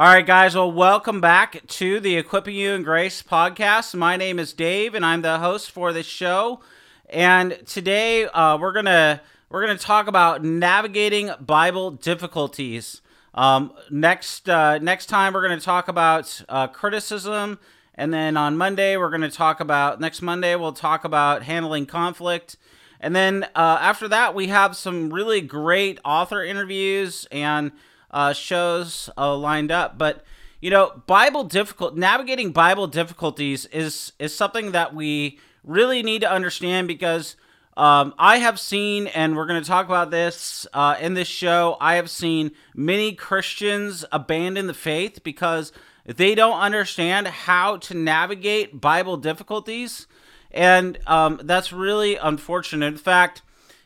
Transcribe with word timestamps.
All 0.00 0.06
right, 0.06 0.24
guys. 0.24 0.54
Well, 0.54 0.72
welcome 0.72 1.20
back 1.20 1.66
to 1.66 2.00
the 2.00 2.16
Equipping 2.16 2.54
You 2.54 2.70
in 2.70 2.84
Grace 2.84 3.22
podcast. 3.22 3.94
My 3.94 4.16
name 4.16 4.38
is 4.38 4.54
Dave, 4.54 4.94
and 4.94 5.04
I'm 5.04 5.20
the 5.20 5.40
host 5.40 5.70
for 5.70 5.92
this 5.92 6.06
show. 6.06 6.60
And 7.10 7.60
today 7.66 8.24
uh, 8.24 8.56
we're 8.56 8.72
gonna 8.72 9.20
we're 9.50 9.60
gonna 9.60 9.76
talk 9.76 10.06
about 10.06 10.42
navigating 10.42 11.30
Bible 11.38 11.90
difficulties. 11.90 13.02
Um, 13.34 13.74
next 13.90 14.48
uh, 14.48 14.78
next 14.78 15.10
time 15.10 15.34
we're 15.34 15.46
gonna 15.46 15.60
talk 15.60 15.86
about 15.86 16.44
uh, 16.48 16.68
criticism, 16.68 17.58
and 17.94 18.10
then 18.10 18.38
on 18.38 18.56
Monday 18.56 18.96
we're 18.96 19.10
gonna 19.10 19.30
talk 19.30 19.60
about 19.60 20.00
next 20.00 20.22
Monday 20.22 20.56
we'll 20.56 20.72
talk 20.72 21.04
about 21.04 21.42
handling 21.42 21.84
conflict. 21.84 22.56
And 23.00 23.14
then 23.14 23.44
uh, 23.54 23.76
after 23.82 24.08
that, 24.08 24.34
we 24.34 24.46
have 24.46 24.76
some 24.76 25.12
really 25.12 25.42
great 25.42 25.98
author 26.06 26.42
interviews 26.42 27.26
and 27.30 27.72
uh, 28.10 28.32
shows 28.32 29.10
uh, 29.16 29.34
lined 29.36 29.70
up. 29.70 29.98
But 29.98 30.24
you 30.60 30.70
know, 30.70 31.02
Bible 31.06 31.44
difficult 31.44 31.96
navigating 31.96 32.52
Bible 32.52 32.86
difficulties 32.86 33.66
is 33.66 34.12
is 34.18 34.34
something 34.34 34.72
that 34.72 34.94
we 34.94 35.38
really 35.64 36.02
need 36.02 36.20
to 36.20 36.30
understand 36.30 36.88
because 36.88 37.36
um, 37.76 38.14
I 38.18 38.38
have 38.38 38.60
seen, 38.60 39.06
and 39.06 39.36
we're 39.36 39.46
going 39.46 39.62
to 39.62 39.66
talk 39.66 39.86
about 39.86 40.10
this 40.10 40.66
uh, 40.74 40.96
in 41.00 41.14
this 41.14 41.28
show. 41.28 41.76
I 41.80 41.94
have 41.94 42.10
seen 42.10 42.50
many 42.74 43.12
Christians 43.12 44.04
abandon 44.12 44.66
the 44.66 44.74
faith 44.74 45.22
because 45.22 45.72
they 46.04 46.34
don't 46.34 46.60
understand 46.60 47.28
how 47.28 47.76
to 47.78 47.94
navigate 47.94 48.80
Bible 48.80 49.16
difficulties, 49.16 50.06
and 50.50 50.98
um, 51.06 51.40
that's 51.44 51.72
really 51.72 52.16
unfortunate. 52.16 52.86
In 52.86 52.98
fact 52.98 53.42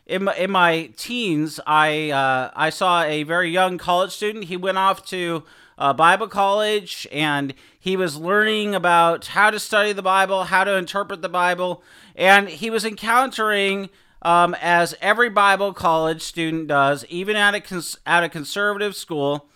in 0.07 0.25
my, 0.25 0.35
in 0.37 0.51
my 0.51 0.91
teens, 0.97 1.61
I 1.67 2.11
uh, 2.11 2.51
I 2.55 2.71
saw 2.71 3.03
a 3.03 3.23
very 3.23 3.51
young 3.51 3.79
college 3.79 4.13
student. 4.13 4.45
He 4.45 4.57
went 4.57 4.79
off 4.79 5.05
to 5.07 5.45
uh, 5.79 5.93
Bible 5.93 6.29
college 6.29 7.07
and 7.11 7.55
he 7.79 7.97
was 7.97 8.17
learning 8.17 8.75
about 8.75 9.27
how 9.27 9.51
to 9.51 9.59
study 9.59 9.93
the 9.93 10.03
Bible, 10.03 10.45
how 10.45 10.65
to 10.65 10.77
interpret 10.77 11.23
the 11.23 11.29
Bible, 11.29 11.83
and 12.15 12.49
he 12.49 12.71
was 12.71 12.85
encountering, 12.85 13.91
um, 14.23 14.55
as 14.61 14.95
every 15.01 15.29
Bible 15.29 15.73
college 15.73 16.23
student 16.23 16.69
does, 16.69 17.05
even 17.09 17.37
at 17.37 17.55
a 17.55 17.61
cons- 17.61 17.99
at 18.07 18.25
a 18.25 18.29
conservative 18.29 18.95
school, 18.95 19.49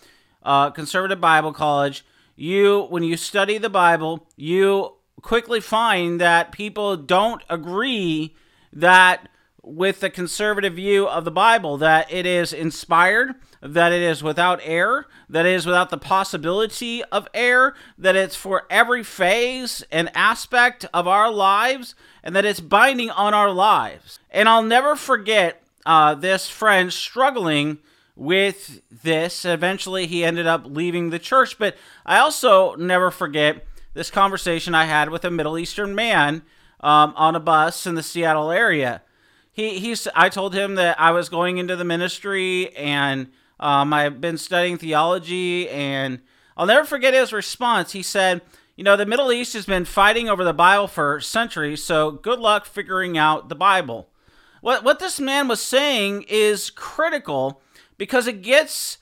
uh, 0.43 0.71
conservative 0.71 1.21
Bible 1.21 1.53
college. 1.53 2.05
You, 2.37 2.87
when 2.89 3.03
you 3.03 3.17
study 3.17 3.59
the 3.59 3.71
Bible, 3.71 4.29
you 4.37 4.95
quickly 5.23 5.61
find 5.61 6.21
that 6.21 6.53
people 6.53 6.97
don't 6.97 7.43
agree 7.51 8.37
that 8.73 9.29
with 9.63 10.01
the 10.01 10.11
conservative 10.11 10.75
view 10.75 11.07
of 11.07 11.25
the 11.25 11.31
Bible 11.31 11.77
that 11.79 12.11
it 12.13 12.27
is 12.27 12.53
inspired, 12.53 13.35
that 13.61 13.93
it 13.93 14.03
is 14.03 14.23
without 14.23 14.61
error, 14.63 15.07
that 15.29 15.47
it 15.47 15.55
is 15.55 15.67
without 15.67 15.91
the 15.91 15.99
possibility 15.99 17.03
of 17.05 17.29
error, 17.35 17.75
that 17.97 18.17
it's 18.17 18.37
for 18.37 18.67
every 18.71 19.03
phase 19.03 19.85
and 19.91 20.11
aspect 20.15 20.87
of 20.95 21.07
our 21.07 21.31
lives, 21.31 21.95
and 22.23 22.35
that 22.35 22.45
it's 22.45 22.61
binding 22.61 23.11
on 23.11 23.35
our 23.35 23.51
lives. 23.51 24.19
And 24.31 24.49
I'll 24.49 24.63
never 24.63 24.97
forget 24.97 25.63
uh, 25.85 26.15
this 26.15 26.49
friend 26.49 26.93
struggling 26.93 27.79
with 28.15 28.83
this. 29.03 29.45
Eventually, 29.45 30.07
he 30.07 30.25
ended 30.25 30.47
up 30.47 30.65
leaving 30.67 31.11
the 31.11 31.19
church, 31.19 31.59
but 31.59 31.77
I 32.07 32.19
also 32.19 32.75
never 32.77 33.11
forget 33.11 33.67
this 33.95 34.11
conversation 34.11 34.75
I 34.75 34.85
had 34.85 35.11
with 35.11 35.25
a 35.25 35.31
Middle 35.31 35.59
Eastern 35.59 35.95
man 35.95 36.43
um, 36.81 37.13
on 37.17 37.35
a 37.35 37.41
bus 37.41 37.87
in 37.87 37.97
the 37.97 38.03
Seattle 38.03 38.51
area 38.51 39.03
he 39.59 39.81
he's 39.81 40.07
I 40.15 40.29
told 40.29 40.55
him 40.55 40.77
that 40.77 41.01
I 41.01 41.11
was 41.11 41.29
going 41.29 41.59
into 41.59 41.75
the 41.75 41.85
ministry 41.85 42.75
and 42.77 43.29
um, 43.59 43.93
I've 43.93 44.21
been 44.21 44.39
studying 44.39 44.79
theology 44.79 45.69
and 45.69 46.21
I'll 46.57 46.67
never 46.67 46.85
forget 46.85 47.13
his 47.13 47.33
response. 47.33 47.91
He 47.91 48.03
said, 48.03 48.41
"You 48.77 48.85
know, 48.85 48.97
the 48.97 49.05
Middle 49.05 49.33
East 49.33 49.55
has 49.55 49.67
been 49.67 49.85
fighting 49.85 50.29
over 50.29 50.45
the 50.45 50.55
Bible 50.55 50.87
for 50.87 51.21
centuries, 51.21 51.83
so 51.83 52.13
good 52.13 52.39
luck 52.39 52.67
figuring 52.67 53.19
out 53.19 53.49
the 53.49 53.57
Bible." 53.57 54.09
What 54.61 54.85
what 54.85 55.01
this 55.01 55.19
man 55.19 55.49
was 55.49 55.61
saying 55.61 56.27
is 56.29 56.71
critical 56.71 57.61
because 57.97 58.29
it 58.29 58.43
gets 58.43 58.99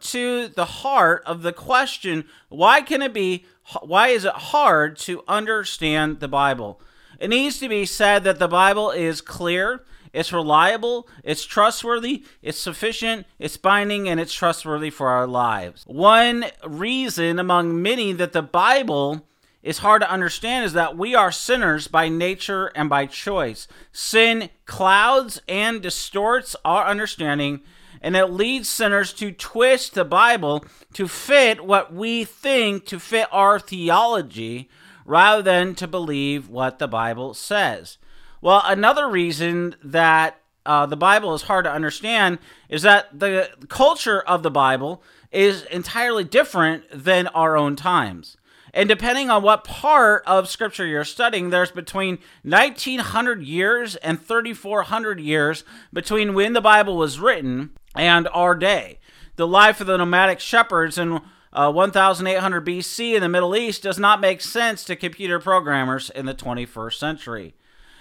to 0.00 0.48
the 0.48 0.64
heart 0.64 1.22
of 1.24 1.42
the 1.42 1.52
question, 1.52 2.24
why 2.48 2.80
can 2.80 3.00
it 3.00 3.14
be 3.14 3.44
why 3.82 4.08
is 4.08 4.24
it 4.24 4.34
hard 4.34 4.96
to 4.98 5.22
understand 5.28 6.18
the 6.18 6.26
Bible? 6.26 6.80
It 7.20 7.28
needs 7.28 7.60
to 7.60 7.68
be 7.68 7.86
said 7.86 8.24
that 8.24 8.40
the 8.40 8.48
Bible 8.48 8.90
is 8.90 9.20
clear 9.20 9.84
it's 10.12 10.32
reliable, 10.32 11.08
it's 11.22 11.44
trustworthy, 11.44 12.24
it's 12.42 12.58
sufficient, 12.58 13.26
it's 13.38 13.56
binding, 13.56 14.08
and 14.08 14.18
it's 14.18 14.34
trustworthy 14.34 14.90
for 14.90 15.08
our 15.08 15.26
lives. 15.26 15.84
One 15.86 16.46
reason 16.66 17.38
among 17.38 17.80
many 17.80 18.12
that 18.12 18.32
the 18.32 18.42
Bible 18.42 19.26
is 19.62 19.78
hard 19.78 20.02
to 20.02 20.10
understand 20.10 20.64
is 20.64 20.72
that 20.72 20.96
we 20.96 21.14
are 21.14 21.30
sinners 21.30 21.86
by 21.86 22.08
nature 22.08 22.68
and 22.74 22.88
by 22.88 23.06
choice. 23.06 23.68
Sin 23.92 24.48
clouds 24.64 25.40
and 25.48 25.82
distorts 25.82 26.56
our 26.64 26.86
understanding, 26.86 27.60
and 28.00 28.16
it 28.16 28.26
leads 28.26 28.68
sinners 28.68 29.12
to 29.12 29.30
twist 29.30 29.94
the 29.94 30.04
Bible 30.04 30.64
to 30.94 31.06
fit 31.06 31.64
what 31.64 31.92
we 31.92 32.24
think, 32.24 32.86
to 32.86 32.98
fit 32.98 33.28
our 33.30 33.60
theology, 33.60 34.70
rather 35.04 35.42
than 35.42 35.74
to 35.74 35.86
believe 35.86 36.48
what 36.48 36.78
the 36.78 36.88
Bible 36.88 37.34
says. 37.34 37.98
Well, 38.40 38.62
another 38.64 39.08
reason 39.08 39.76
that 39.82 40.40
uh, 40.64 40.86
the 40.86 40.96
Bible 40.96 41.34
is 41.34 41.42
hard 41.42 41.64
to 41.64 41.72
understand 41.72 42.38
is 42.68 42.82
that 42.82 43.18
the 43.18 43.50
culture 43.68 44.20
of 44.20 44.42
the 44.42 44.50
Bible 44.50 45.02
is 45.30 45.62
entirely 45.64 46.24
different 46.24 46.84
than 46.92 47.26
our 47.28 47.56
own 47.56 47.76
times. 47.76 48.36
And 48.72 48.88
depending 48.88 49.30
on 49.30 49.42
what 49.42 49.64
part 49.64 50.22
of 50.26 50.48
Scripture 50.48 50.86
you're 50.86 51.04
studying, 51.04 51.50
there's 51.50 51.72
between 51.72 52.18
1900 52.42 53.42
years 53.42 53.96
and 53.96 54.20
3400 54.20 55.20
years 55.20 55.64
between 55.92 56.34
when 56.34 56.52
the 56.52 56.60
Bible 56.60 56.96
was 56.96 57.18
written 57.18 57.70
and 57.96 58.28
our 58.28 58.54
day. 58.54 59.00
The 59.36 59.46
life 59.46 59.80
of 59.80 59.86
the 59.86 59.96
nomadic 59.96 60.38
shepherds 60.38 60.98
in 60.98 61.20
uh, 61.52 61.72
1800 61.72 62.64
BC 62.64 63.14
in 63.14 63.22
the 63.22 63.28
Middle 63.28 63.56
East 63.56 63.82
does 63.82 63.98
not 63.98 64.20
make 64.20 64.40
sense 64.40 64.84
to 64.84 64.94
computer 64.94 65.40
programmers 65.40 66.10
in 66.10 66.26
the 66.26 66.34
21st 66.34 66.94
century. 66.94 67.54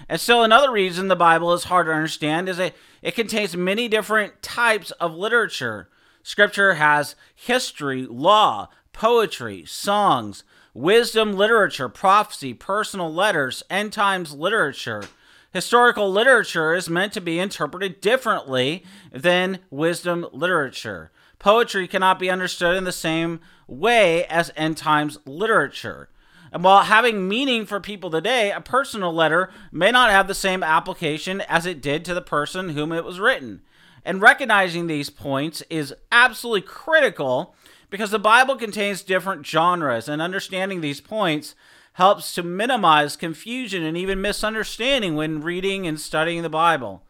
And 0.07 0.19
so 0.19 0.43
another 0.43 0.71
reason 0.71 1.07
the 1.07 1.15
Bible 1.15 1.53
is 1.53 1.65
hard 1.65 1.87
to 1.87 1.93
understand 1.93 2.47
is 2.47 2.57
that 2.57 2.75
it 3.01 3.15
contains 3.15 3.55
many 3.55 3.87
different 3.87 4.41
types 4.41 4.91
of 4.91 5.13
literature. 5.13 5.89
Scripture 6.23 6.75
has 6.75 7.15
history, 7.35 8.05
law, 8.05 8.69
poetry, 8.93 9.65
songs, 9.65 10.43
wisdom 10.73 11.33
literature, 11.33 11.89
prophecy, 11.89 12.53
personal 12.53 13.13
letters, 13.13 13.63
end 13.69 13.93
times 13.93 14.33
literature. 14.33 15.03
Historical 15.51 16.11
literature 16.11 16.75
is 16.75 16.89
meant 16.89 17.13
to 17.13 17.21
be 17.21 17.39
interpreted 17.39 18.01
differently 18.01 18.83
than 19.11 19.59
wisdom 19.71 20.27
literature. 20.31 21.11
Poetry 21.39 21.87
cannot 21.87 22.19
be 22.19 22.29
understood 22.29 22.75
in 22.75 22.83
the 22.83 22.91
same 22.91 23.39
way 23.67 24.25
as 24.25 24.51
end 24.55 24.77
times 24.77 25.17
literature. 25.25 26.09
And 26.51 26.63
while 26.63 26.83
having 26.83 27.27
meaning 27.27 27.65
for 27.65 27.79
people 27.79 28.09
today, 28.09 28.51
a 28.51 28.61
personal 28.61 29.13
letter 29.13 29.51
may 29.71 29.91
not 29.91 30.09
have 30.09 30.27
the 30.27 30.33
same 30.33 30.63
application 30.63 31.41
as 31.41 31.65
it 31.65 31.81
did 31.81 32.03
to 32.05 32.13
the 32.13 32.21
person 32.21 32.69
whom 32.69 32.91
it 32.91 33.03
was 33.03 33.19
written. 33.19 33.61
And 34.03 34.21
recognizing 34.21 34.87
these 34.87 35.09
points 35.09 35.61
is 35.69 35.93
absolutely 36.11 36.61
critical 36.61 37.55
because 37.89 38.11
the 38.11 38.19
Bible 38.19 38.55
contains 38.55 39.01
different 39.01 39.45
genres, 39.45 40.07
and 40.07 40.21
understanding 40.21 40.81
these 40.81 41.01
points 41.01 41.55
helps 41.93 42.33
to 42.35 42.43
minimize 42.43 43.15
confusion 43.15 43.83
and 43.83 43.97
even 43.97 44.21
misunderstanding 44.21 45.15
when 45.15 45.41
reading 45.41 45.85
and 45.85 45.99
studying 45.99 46.43
the 46.43 46.49
Bible. 46.49 47.03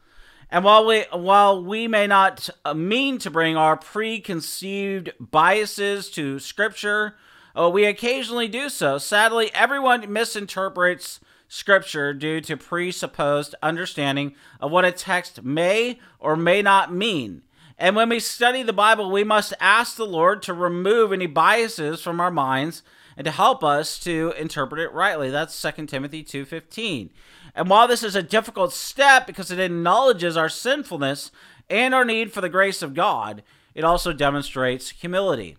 And 0.50 0.64
while 0.64 0.86
we 0.86 1.06
while 1.12 1.64
we 1.64 1.88
may 1.88 2.08
not 2.08 2.50
uh, 2.66 2.74
mean 2.74 3.20
to 3.20 3.30
bring 3.30 3.56
our 3.56 3.78
preconceived 3.78 5.12
biases 5.20 6.10
to 6.12 6.40
scripture 6.40 7.16
Oh, 7.62 7.68
we 7.68 7.84
occasionally 7.84 8.48
do 8.48 8.70
so. 8.70 8.98
Sadly, 8.98 9.52
everyone 9.54 10.14
misinterprets 10.14 11.20
Scripture 11.50 12.14
due 12.14 12.40
to 12.40 12.56
presupposed 12.56 13.54
understanding 13.62 14.34
of 14.62 14.72
what 14.72 14.86
a 14.86 14.94
text 14.94 15.44
may 15.44 16.00
or 16.20 16.38
may 16.38 16.62
not 16.62 16.94
mean. 16.94 17.42
And 17.78 17.98
when 17.98 18.08
we 18.08 18.22
study 18.22 18.64
the 18.64 18.72
Bible, 18.72 19.12
we 19.12 19.26
must 19.26 19.54
ask 19.60 19.98
the 19.98 20.06
Lord 20.06 20.42
to 20.44 20.54
remove 20.54 21.12
any 21.12 21.26
biases 21.26 22.02
from 22.02 22.22
our 22.22 22.32
minds 22.32 22.82
and 23.18 23.26
to 23.26 23.32
help 23.32 23.62
us 23.62 24.00
to 24.06 24.34
interpret 24.40 24.80
it 24.80 24.94
rightly. 24.94 25.30
That's 25.30 25.54
2 25.54 25.90
Timothy 25.90 26.24
2:15. 26.24 27.10
And 27.54 27.70
while 27.70 27.90
this 27.90 28.04
is 28.04 28.16
a 28.16 28.24
difficult 28.24 28.72
step 28.72 29.28
because 29.28 29.52
it 29.52 29.60
acknowledges 29.60 30.38
our 30.38 30.48
sinfulness 30.48 31.30
and 31.70 31.94
our 31.94 32.06
need 32.06 32.32
for 32.32 32.40
the 32.40 32.48
grace 32.48 32.82
of 32.82 32.94
God, 32.94 33.44
it 33.76 33.84
also 33.84 34.14
demonstrates 34.14 34.92
humility. 34.92 35.58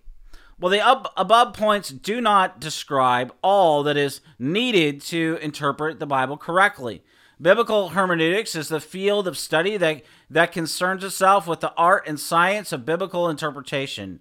Well, 0.61 0.71
the 0.71 1.11
above 1.17 1.55
points 1.55 1.89
do 1.89 2.21
not 2.21 2.61
describe 2.61 3.33
all 3.43 3.83
that 3.85 3.97
is 3.97 4.21
needed 4.39 5.01
to 5.03 5.39
interpret 5.41 5.99
the 5.99 6.07
Bible 6.07 6.37
correctly. 6.37 7.03
Biblical 7.41 7.91
hermeneutics 7.91 8.55
is 8.55 8.69
the 8.69 8.81
field 8.81 9.27
of 9.27 9.39
study 9.39 9.79
that, 9.79 10.03
that 10.29 10.53
concerns 10.53 11.03
itself 11.03 11.47
with 11.47 11.61
the 11.61 11.73
art 11.77 12.07
and 12.07 12.21
science 12.21 12.73
of 12.73 12.85
biblical 12.85 13.31
interpretation. 13.31 14.21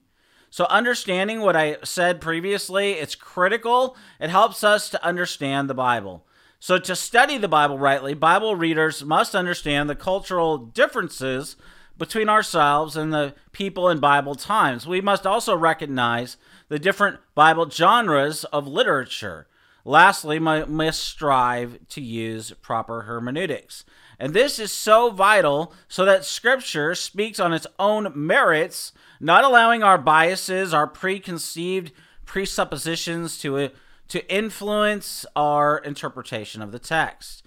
So, 0.49 0.65
understanding 0.69 1.41
what 1.41 1.57
I 1.57 1.75
said 1.83 2.21
previously, 2.21 2.93
it's 2.93 3.15
critical. 3.15 3.97
It 4.21 4.29
helps 4.29 4.63
us 4.63 4.89
to 4.91 5.05
understand 5.05 5.69
the 5.69 5.73
Bible. 5.73 6.25
So, 6.59 6.79
to 6.79 6.95
study 6.95 7.37
the 7.37 7.49
Bible 7.49 7.77
rightly, 7.77 8.13
Bible 8.13 8.55
readers 8.55 9.03
must 9.03 9.35
understand 9.35 9.89
the 9.89 9.95
cultural 9.95 10.57
differences 10.57 11.57
between 11.99 12.29
ourselves 12.29 12.95
and 12.95 13.13
the 13.13 13.35
people 13.51 13.89
in 13.89 13.99
Bible 13.99 14.33
times. 14.33 14.87
We 14.87 15.01
must 15.01 15.27
also 15.27 15.55
recognize 15.55 16.37
the 16.69 16.79
different 16.79 17.19
Bible 17.35 17.69
genres 17.69 18.45
of 18.45 18.67
literature. 18.67 19.47
Lastly, 19.85 20.39
we 20.39 20.65
must 20.65 21.03
strive 21.03 21.79
to 21.89 22.01
use 22.01 22.53
proper 22.61 23.01
hermeneutics. 23.01 23.85
And 24.19 24.33
this 24.33 24.59
is 24.59 24.71
so 24.71 25.11
vital 25.11 25.73
so 25.87 26.03
that 26.05 26.25
Scripture 26.25 26.93
speaks 26.95 27.39
on 27.39 27.53
its 27.53 27.67
own 27.77 28.11
merits, 28.13 28.91
not 29.19 29.43
allowing 29.43 29.81
our 29.81 29.97
biases, 29.97 30.73
our 30.73 30.87
preconceived 30.87 31.91
presuppositions 32.25 33.39
to, 33.39 33.57
uh, 33.57 33.69
to 34.09 34.33
influence 34.33 35.25
our 35.35 35.77
interpretation 35.79 36.61
of 36.61 36.71
the 36.71 36.79
text. 36.79 37.43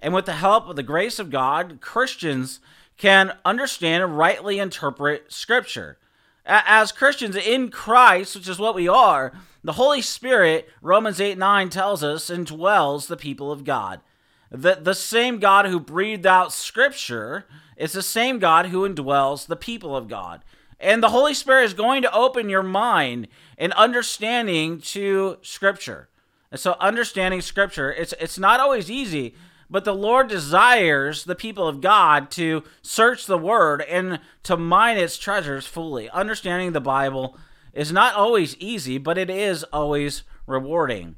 And 0.00 0.12
with 0.12 0.26
the 0.26 0.32
help 0.32 0.68
of 0.68 0.76
the 0.76 0.82
grace 0.82 1.18
of 1.18 1.30
God, 1.30 1.80
Christians 1.80 2.60
can 2.96 3.36
understand 3.44 4.02
and 4.02 4.16
rightly 4.16 4.58
interpret 4.58 5.32
Scripture. 5.32 5.98
As 6.44 6.92
Christians 6.92 7.36
in 7.36 7.70
Christ, 7.70 8.36
which 8.36 8.48
is 8.48 8.58
what 8.58 8.74
we 8.74 8.88
are, 8.88 9.32
the 9.64 9.72
Holy 9.72 10.00
Spirit, 10.00 10.68
Romans 10.80 11.20
8 11.20 11.36
9 11.36 11.70
tells 11.70 12.04
us, 12.04 12.30
indwells 12.30 13.08
the 13.08 13.16
people 13.16 13.50
of 13.50 13.64
God. 13.64 14.00
The, 14.50 14.78
the 14.80 14.94
same 14.94 15.40
God 15.40 15.66
who 15.66 15.80
breathed 15.80 16.26
out 16.26 16.52
Scripture 16.52 17.46
is 17.76 17.92
the 17.92 18.02
same 18.02 18.38
God 18.38 18.66
who 18.66 18.88
indwells 18.88 19.46
the 19.46 19.56
people 19.56 19.96
of 19.96 20.08
God. 20.08 20.42
And 20.78 21.02
the 21.02 21.08
Holy 21.08 21.34
Spirit 21.34 21.64
is 21.64 21.74
going 21.74 22.02
to 22.02 22.14
open 22.14 22.48
your 22.48 22.62
mind 22.62 23.28
and 23.58 23.72
understanding 23.72 24.80
to 24.82 25.38
Scripture. 25.42 26.08
And 26.52 26.60
so, 26.60 26.76
understanding 26.78 27.40
Scripture, 27.40 27.92
it's, 27.92 28.14
it's 28.20 28.38
not 28.38 28.60
always 28.60 28.90
easy 28.90 29.34
but 29.68 29.84
the 29.84 29.94
Lord 29.94 30.28
desires 30.28 31.24
the 31.24 31.34
people 31.34 31.66
of 31.66 31.80
God 31.80 32.30
to 32.32 32.62
search 32.82 33.26
the 33.26 33.38
Word 33.38 33.82
and 33.82 34.20
to 34.44 34.56
mine 34.56 34.96
its 34.96 35.18
treasures 35.18 35.66
fully. 35.66 36.08
Understanding 36.10 36.72
the 36.72 36.80
Bible 36.80 37.36
is 37.72 37.92
not 37.92 38.14
always 38.14 38.56
easy, 38.56 38.98
but 38.98 39.18
it 39.18 39.30
is 39.30 39.64
always 39.64 40.22
rewarding. 40.46 41.16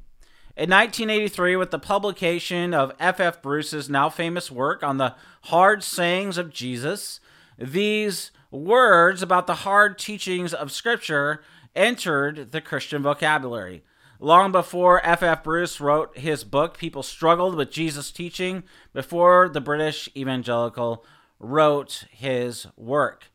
In 0.57 0.69
1983, 0.71 1.55
with 1.55 1.71
the 1.71 1.79
publication 1.79 2.73
of 2.73 2.91
F. 2.99 3.19
F. 3.19 3.41
Bruce's 3.41 3.89
now 3.89 4.09
famous 4.09 4.51
work 4.51 4.83
on 4.83 4.97
the 4.97 5.15
hard 5.43 5.83
sayings 5.83 6.37
of 6.37 6.51
Jesus, 6.51 7.21
these 7.57 8.31
words 8.51 9.21
about 9.21 9.47
the 9.47 9.55
hard 9.55 9.97
teachings 9.97 10.53
of 10.53 10.71
Scripture 10.71 11.41
entered 11.75 12.51
the 12.51 12.59
Christian 12.59 13.01
vocabulary. 13.01 13.83
Long 14.21 14.51
before 14.51 14.99
F.F. 15.05 15.45
Bruce 15.45 15.79
wrote 15.79 16.17
his 16.17 16.43
book, 16.43 16.77
people 16.77 17.03
struggled 17.03 17.55
with 17.55 17.71
Jesus' 17.71 18.11
teaching 18.11 18.63
before 18.91 19.47
the 19.47 19.61
British 19.61 20.09
evangelical 20.13 21.05
wrote 21.39 22.03
his 22.11 22.67
work. 22.75 23.31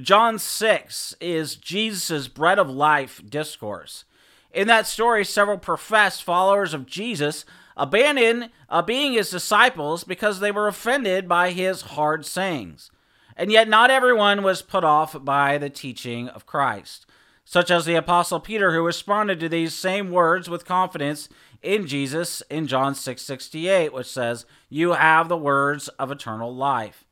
John 0.00 0.38
6 0.38 1.16
is 1.20 1.56
Jesus' 1.56 2.28
bread 2.28 2.60
of 2.60 2.70
life 2.70 3.20
discourse. 3.28 4.04
In 4.52 4.68
that 4.68 4.86
story, 4.86 5.24
several 5.24 5.58
professed 5.58 6.22
followers 6.22 6.72
of 6.72 6.86
Jesus 6.86 7.44
abandoned 7.76 8.50
uh, 8.68 8.80
being 8.82 9.14
his 9.14 9.30
disciples 9.30 10.04
because 10.04 10.38
they 10.38 10.52
were 10.52 10.68
offended 10.68 11.28
by 11.28 11.50
his 11.50 11.82
hard 11.82 12.24
sayings. 12.24 12.92
And 13.36 13.50
yet, 13.50 13.68
not 13.68 13.90
everyone 13.90 14.44
was 14.44 14.62
put 14.62 14.84
off 14.84 15.16
by 15.24 15.58
the 15.58 15.70
teaching 15.70 16.28
of 16.28 16.46
Christ 16.46 17.06
such 17.50 17.70
as 17.70 17.86
the 17.86 17.94
Apostle 17.94 18.40
Peter, 18.40 18.74
who 18.74 18.84
responded 18.84 19.40
to 19.40 19.48
these 19.48 19.72
same 19.72 20.10
words 20.10 20.50
with 20.50 20.66
confidence 20.66 21.30
in 21.62 21.86
Jesus 21.86 22.42
in 22.50 22.66
John 22.66 22.94
6 22.94 23.22
68, 23.22 23.90
which 23.90 24.06
says, 24.06 24.44
You 24.68 24.92
have 24.92 25.30
the 25.30 25.36
words 25.38 25.88
of 25.98 26.10
eternal 26.10 26.54
life. 26.54 27.06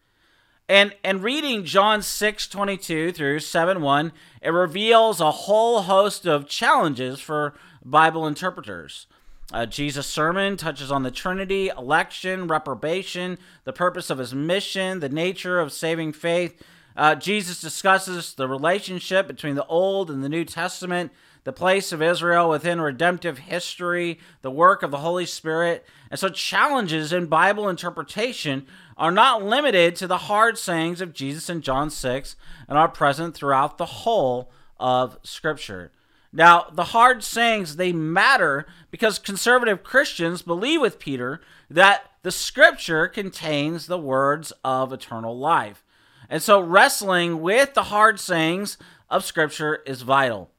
And, 0.69 0.95
and 1.03 1.23
reading 1.23 1.65
John 1.65 2.03
6 2.03 2.49
22 2.49 3.13
through 3.13 3.41
7 3.41 3.81
1, 3.81 4.13
it 4.43 4.51
reveals 4.51 5.23
a 5.23 5.31
whole 5.31 5.81
host 5.81 6.27
of 6.27 6.47
challenges 6.47 7.19
for 7.19 7.55
Bible 7.83 8.27
interpreters. 8.27 9.07
Uh, 9.55 9.65
Jesus' 9.65 10.07
sermon 10.07 10.59
touches 10.59 10.93
on 10.93 11.03
the 11.03 11.11
Trinity, 11.11 11.69
election, 11.69 12.47
reprobation, 12.47 13.39
the 13.65 13.73
purpose 13.73 14.11
of 14.11 14.19
his 14.19 14.35
mission, 14.35 15.01
the 15.01 15.09
nature 15.09 15.61
of 15.61 15.73
saving 15.73 16.13
faith, 16.13 16.63
uh, 16.97 17.15
Jesus 17.15 17.61
discusses 17.61 18.35
the 18.35 18.49
relationship 18.49 19.27
between 19.27 19.55
the 19.55 19.67
Old 19.67 20.11
and 20.11 20.25
the 20.25 20.29
New 20.29 20.45
Testament, 20.45 21.13
the 21.45 21.53
place 21.53 21.93
of 21.93 22.03
Israel 22.03 22.49
within 22.49 22.81
redemptive 22.81 23.39
history, 23.39 24.19
the 24.43 24.51
work 24.51 24.83
of 24.83 24.91
the 24.91 24.99
Holy 24.99 25.27
Spirit. 25.27 25.85
And 26.11 26.19
so, 26.19 26.29
challenges 26.29 27.13
in 27.13 27.27
Bible 27.27 27.69
interpretation 27.69 28.67
are 28.97 29.13
not 29.13 29.45
limited 29.45 29.95
to 29.97 30.07
the 30.07 30.19
hard 30.19 30.59
sayings 30.59 31.01
of 31.01 31.13
Jesus 31.13 31.51
in 31.51 31.61
John 31.61 31.91
6 31.91 32.35
and 32.67 32.79
are 32.79 32.89
present 32.89 33.35
throughout 33.35 33.79
the 33.79 33.87
whole 33.87 34.51
of 34.81 35.19
Scripture. 35.23 35.93
Now, 36.33 36.67
the 36.73 36.85
hard 36.85 37.23
sayings, 37.23 37.77
they 37.77 37.93
matter 37.93 38.67
because 38.91 39.19
conservative 39.19 39.83
Christians 39.83 40.43
believe 40.43 40.81
with 40.81 40.99
Peter 40.99 41.41
that 41.71 42.11
the 42.23 42.33
Scripture 42.33 43.07
contains 43.07 43.87
the 43.87 43.99
words 43.99 44.53
of 44.65 44.93
eternal 44.93 45.39
life. 45.39 45.83
And 46.29 46.43
so 46.43 46.61
wrestling 46.61 47.41
with 47.41 47.75
the 47.75 47.85
hard 47.85 48.19
sayings 48.19 48.79
of 49.09 49.25
Scripture 49.25 49.83
is 49.87 50.03
vital. 50.03 50.51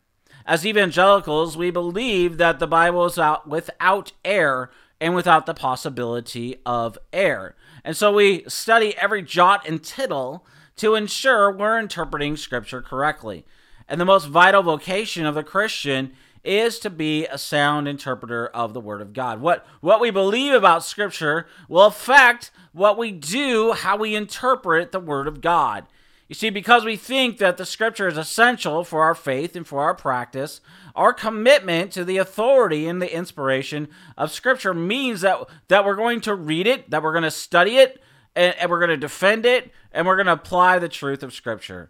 As 0.45 0.65
evangelicals, 0.65 1.57
we 1.57 1.71
believe 1.71 2.37
that 2.37 2.59
the 2.59 2.67
Bible 2.67 3.05
is 3.05 3.19
out 3.19 3.47
without 3.47 4.13
error 4.23 4.71
and 4.99 5.13
without 5.13 5.45
the 5.45 5.53
possibility 5.53 6.55
of 6.65 6.97
error. 7.11 7.55
And 7.83 7.95
so 7.95 8.13
we 8.13 8.43
study 8.47 8.95
every 8.97 9.21
jot 9.21 9.67
and 9.67 9.83
tittle 9.83 10.45
to 10.77 10.95
ensure 10.95 11.51
we're 11.51 11.79
interpreting 11.79 12.37
Scripture 12.37 12.81
correctly. 12.81 13.45
And 13.89 13.99
the 13.99 14.05
most 14.05 14.25
vital 14.25 14.63
vocation 14.63 15.25
of 15.25 15.35
the 15.35 15.43
Christian 15.43 16.13
is 16.47 16.79
to 16.79 16.89
be 16.89 17.25
a 17.27 17.37
sound 17.37 17.87
interpreter 17.87 18.47
of 18.47 18.73
the 18.73 18.79
Word 18.79 19.01
of 19.01 19.13
God. 19.13 19.41
What, 19.41 19.65
what 19.81 19.99
we 19.99 20.09
believe 20.09 20.53
about 20.53 20.83
Scripture 20.83 21.45
will 21.67 21.85
affect 21.85 22.51
what 22.71 22.97
we 22.97 23.11
do, 23.11 23.73
how 23.73 23.97
we 23.97 24.15
interpret 24.15 24.91
the 24.91 24.99
Word 24.99 25.27
of 25.27 25.41
God. 25.41 25.85
You 26.27 26.35
see, 26.35 26.49
because 26.49 26.83
we 26.83 26.95
think 26.95 27.37
that 27.37 27.57
the 27.57 27.65
Scripture 27.65 28.07
is 28.07 28.17
essential 28.17 28.83
for 28.83 29.03
our 29.03 29.15
faith 29.15 29.55
and 29.55 29.67
for 29.67 29.81
our 29.81 29.93
practice, 29.93 30.61
our 30.95 31.13
commitment 31.13 31.91
to 31.93 32.03
the 32.03 32.17
authority 32.17 32.87
and 32.87 33.01
the 33.01 33.13
inspiration 33.13 33.87
of 34.17 34.31
Scripture 34.31 34.73
means 34.73 35.21
that, 35.21 35.39
that 35.67 35.85
we're 35.85 35.95
going 35.95 36.21
to 36.21 36.35
read 36.35 36.67
it, 36.67 36.89
that 36.89 37.03
we're 37.03 37.13
going 37.13 37.23
to 37.23 37.31
study 37.31 37.77
it, 37.77 38.01
and, 38.35 38.55
and 38.57 38.69
we're 38.69 38.79
going 38.79 38.89
to 38.89 38.97
defend 38.97 39.45
it, 39.45 39.71
and 39.91 40.05
we're 40.05 40.17
going 40.17 40.27
to 40.27 40.33
apply 40.33 40.79
the 40.79 40.89
truth 40.89 41.23
of 41.23 41.33
Scripture. 41.33 41.89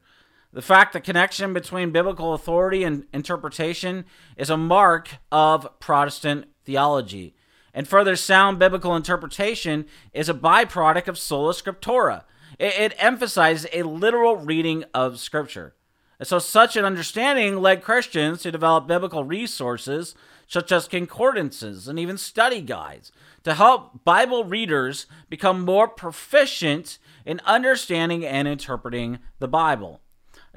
The 0.53 0.61
fact 0.61 0.93
the 0.93 1.01
connection 1.01 1.53
between 1.53 1.91
biblical 1.91 2.33
authority 2.33 2.83
and 2.83 3.05
interpretation 3.13 4.05
is 4.37 4.49
a 4.49 4.57
mark 4.57 5.17
of 5.31 5.67
Protestant 5.79 6.45
theology. 6.63 7.35
And 7.73 7.87
further, 7.87 8.15
sound 8.15 8.57
biblical 8.57 8.95
interpretation 8.95 9.85
is 10.13 10.29
a 10.29 10.33
byproduct 10.33 11.07
of 11.07 11.17
sola 11.17 11.53
scriptura. 11.53 12.23
It, 12.57 12.73
it 12.79 12.95
emphasizes 12.97 13.69
a 13.71 13.83
literal 13.83 14.37
reading 14.37 14.83
of 14.93 15.19
Scripture. 15.19 15.75
And 16.17 16.27
so, 16.27 16.39
such 16.39 16.75
an 16.75 16.85
understanding 16.85 17.57
led 17.57 17.83
Christians 17.83 18.41
to 18.41 18.51
develop 18.51 18.87
biblical 18.87 19.23
resources 19.23 20.15
such 20.47 20.71
as 20.71 20.87
concordances 20.87 21.87
and 21.87 21.99
even 21.99 22.17
study 22.17 22.61
guides 22.61 23.11
to 23.43 23.53
help 23.53 24.03
Bible 24.03 24.43
readers 24.43 25.05
become 25.29 25.61
more 25.61 25.87
proficient 25.87 26.97
in 27.25 27.41
understanding 27.45 28.25
and 28.25 28.47
interpreting 28.47 29.19
the 29.39 29.47
Bible. 29.47 30.01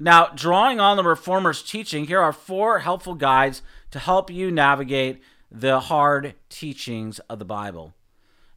Now, 0.00 0.28
drawing 0.34 0.80
on 0.80 0.96
the 0.96 1.04
Reformers' 1.04 1.62
teaching, 1.62 2.06
here 2.06 2.20
are 2.20 2.32
four 2.32 2.80
helpful 2.80 3.14
guides 3.14 3.60
to 3.90 3.98
help 3.98 4.30
you 4.30 4.50
navigate 4.50 5.22
the 5.50 5.80
hard 5.80 6.34
teachings 6.48 7.18
of 7.28 7.38
the 7.38 7.44
Bible. 7.44 7.92